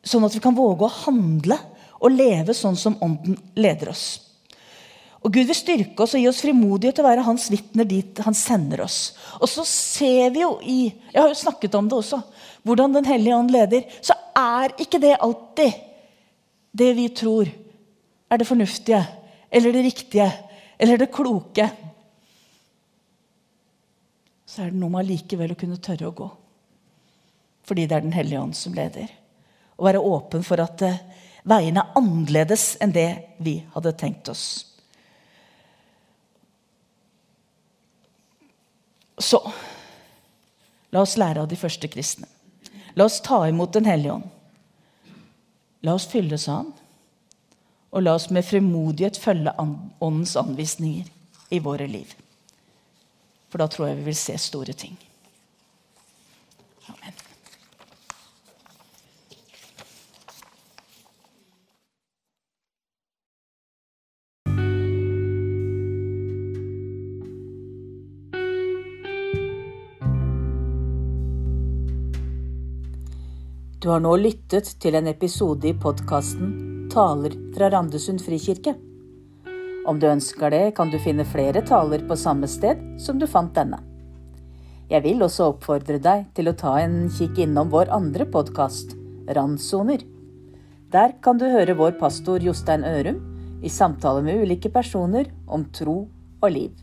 Sånn 0.04 0.26
at 0.28 0.34
vi 0.36 0.42
kan 0.44 0.56
våge 0.56 0.84
å 0.84 0.96
handle 1.06 1.56
og 2.04 2.12
leve 2.12 2.52
sånn 2.52 2.76
som 2.76 2.98
Ånden 3.00 3.38
leder 3.56 3.94
oss. 3.94 4.33
Og 5.24 5.32
Gud 5.32 5.48
vil 5.48 5.56
styrke 5.56 6.04
oss 6.04 6.16
og 6.18 6.20
gi 6.20 6.28
oss 6.28 6.42
frimodighet 6.44 6.98
til 6.98 7.06
å 7.06 7.08
være 7.08 7.24
hans 7.24 7.46
vitner 7.52 7.88
dit 7.88 8.20
han 8.26 8.36
sender 8.36 8.84
oss. 8.84 9.14
Og 9.40 9.48
så 9.48 9.64
ser 9.68 10.34
vi 10.36 10.44
jo 10.44 10.58
i 10.60 10.80
Jeg 10.92 11.22
har 11.22 11.32
jo 11.32 11.40
snakket 11.40 11.76
om 11.80 11.88
det 11.88 11.96
også. 11.96 12.20
Hvordan 12.64 12.94
Den 12.94 13.08
hellige 13.08 13.38
ånd 13.38 13.52
leder. 13.52 13.88
Så 14.02 14.14
er 14.36 14.76
ikke 14.78 15.00
det 15.00 15.16
alltid 15.16 15.80
det 16.74 16.94
vi 16.98 17.08
tror 17.14 17.48
er 17.48 18.38
det 18.38 18.48
fornuftige 18.50 19.04
eller 19.52 19.74
det 19.74 19.84
riktige 19.86 20.32
eller 20.78 20.98
det 20.98 21.12
kloke. 21.14 21.70
Så 24.46 24.64
er 24.64 24.74
det 24.74 24.80
noe 24.82 24.92
med 24.92 25.06
allikevel 25.06 25.54
å 25.54 25.60
kunne 25.60 25.80
tørre 25.82 26.10
å 26.10 26.18
gå. 26.18 26.30
Fordi 27.64 27.86
det 27.88 27.96
er 27.96 28.04
Den 28.04 28.18
hellige 28.18 28.42
ånd 28.42 28.58
som 28.58 28.76
leder. 28.76 29.08
Å 29.78 29.86
være 29.86 30.04
åpen 30.04 30.44
for 30.44 30.60
at 30.60 30.82
eh, 30.84 31.00
veiene 31.48 31.80
er 31.80 31.98
annerledes 31.98 32.74
enn 32.84 32.92
det 32.92 33.38
vi 33.40 33.62
hadde 33.74 33.96
tenkt 33.98 34.28
oss. 34.34 34.73
Så 39.24 39.40
la 40.92 41.02
oss 41.02 41.16
lære 41.18 41.42
av 41.42 41.50
de 41.50 41.58
første 41.58 41.88
kristne. 41.88 42.28
La 42.94 43.08
oss 43.08 43.22
ta 43.24 43.40
imot 43.48 43.74
Den 43.74 43.88
hellige 43.90 44.20
ånd. 44.20 44.28
La 45.84 45.96
oss 45.98 46.08
fylles 46.12 46.48
av 46.48 46.62
Han. 46.62 46.74
Og 47.94 48.04
la 48.04 48.16
oss 48.18 48.30
med 48.34 48.46
fremodighet 48.46 49.20
følge 49.22 49.54
Åndens 49.62 50.36
anvisninger 50.40 51.10
i 51.54 51.60
våre 51.62 51.88
liv. 51.88 52.14
For 53.50 53.62
da 53.62 53.68
tror 53.70 53.90
jeg 53.90 54.00
vi 54.02 54.08
vil 54.10 54.18
se 54.18 54.38
store 54.42 54.74
ting. 54.74 54.98
Amen. 56.90 57.23
Du 73.84 73.90
har 73.90 74.00
nå 74.00 74.14
lyttet 74.16 74.70
til 74.80 74.96
en 74.96 75.10
episode 75.12 75.68
i 75.68 75.74
podkasten 75.76 76.52
Taler 76.94 77.34
fra 77.52 77.68
Randesund 77.74 78.22
frikirke. 78.24 78.72
Om 79.92 79.98
du 80.00 80.06
ønsker 80.08 80.54
det, 80.56 80.62
kan 80.78 80.88
du 80.88 80.96
finne 81.04 81.26
flere 81.28 81.60
taler 81.68 82.06
på 82.08 82.16
samme 82.16 82.48
sted 82.48 82.80
som 83.04 83.20
du 83.20 83.28
fant 83.28 83.52
denne. 83.58 83.82
Jeg 84.88 85.04
vil 85.04 85.20
også 85.28 85.50
oppfordre 85.50 86.00
deg 86.00 86.30
til 86.32 86.48
å 86.48 86.56
ta 86.64 86.78
en 86.80 87.10
kikk 87.12 87.44
innom 87.44 87.76
vår 87.76 87.92
andre 87.92 88.24
podkast, 88.24 88.96
Randsoner. 89.36 90.08
Der 90.96 91.18
kan 91.20 91.44
du 91.44 91.50
høre 91.52 91.76
vår 91.76 92.00
pastor 92.00 92.40
Jostein 92.40 92.88
Ørum 92.88 93.20
i 93.60 93.74
samtale 93.82 94.24
med 94.24 94.46
ulike 94.46 94.72
personer 94.72 95.28
om 95.44 95.68
tro 95.76 96.06
og 96.40 96.56
liv. 96.56 96.83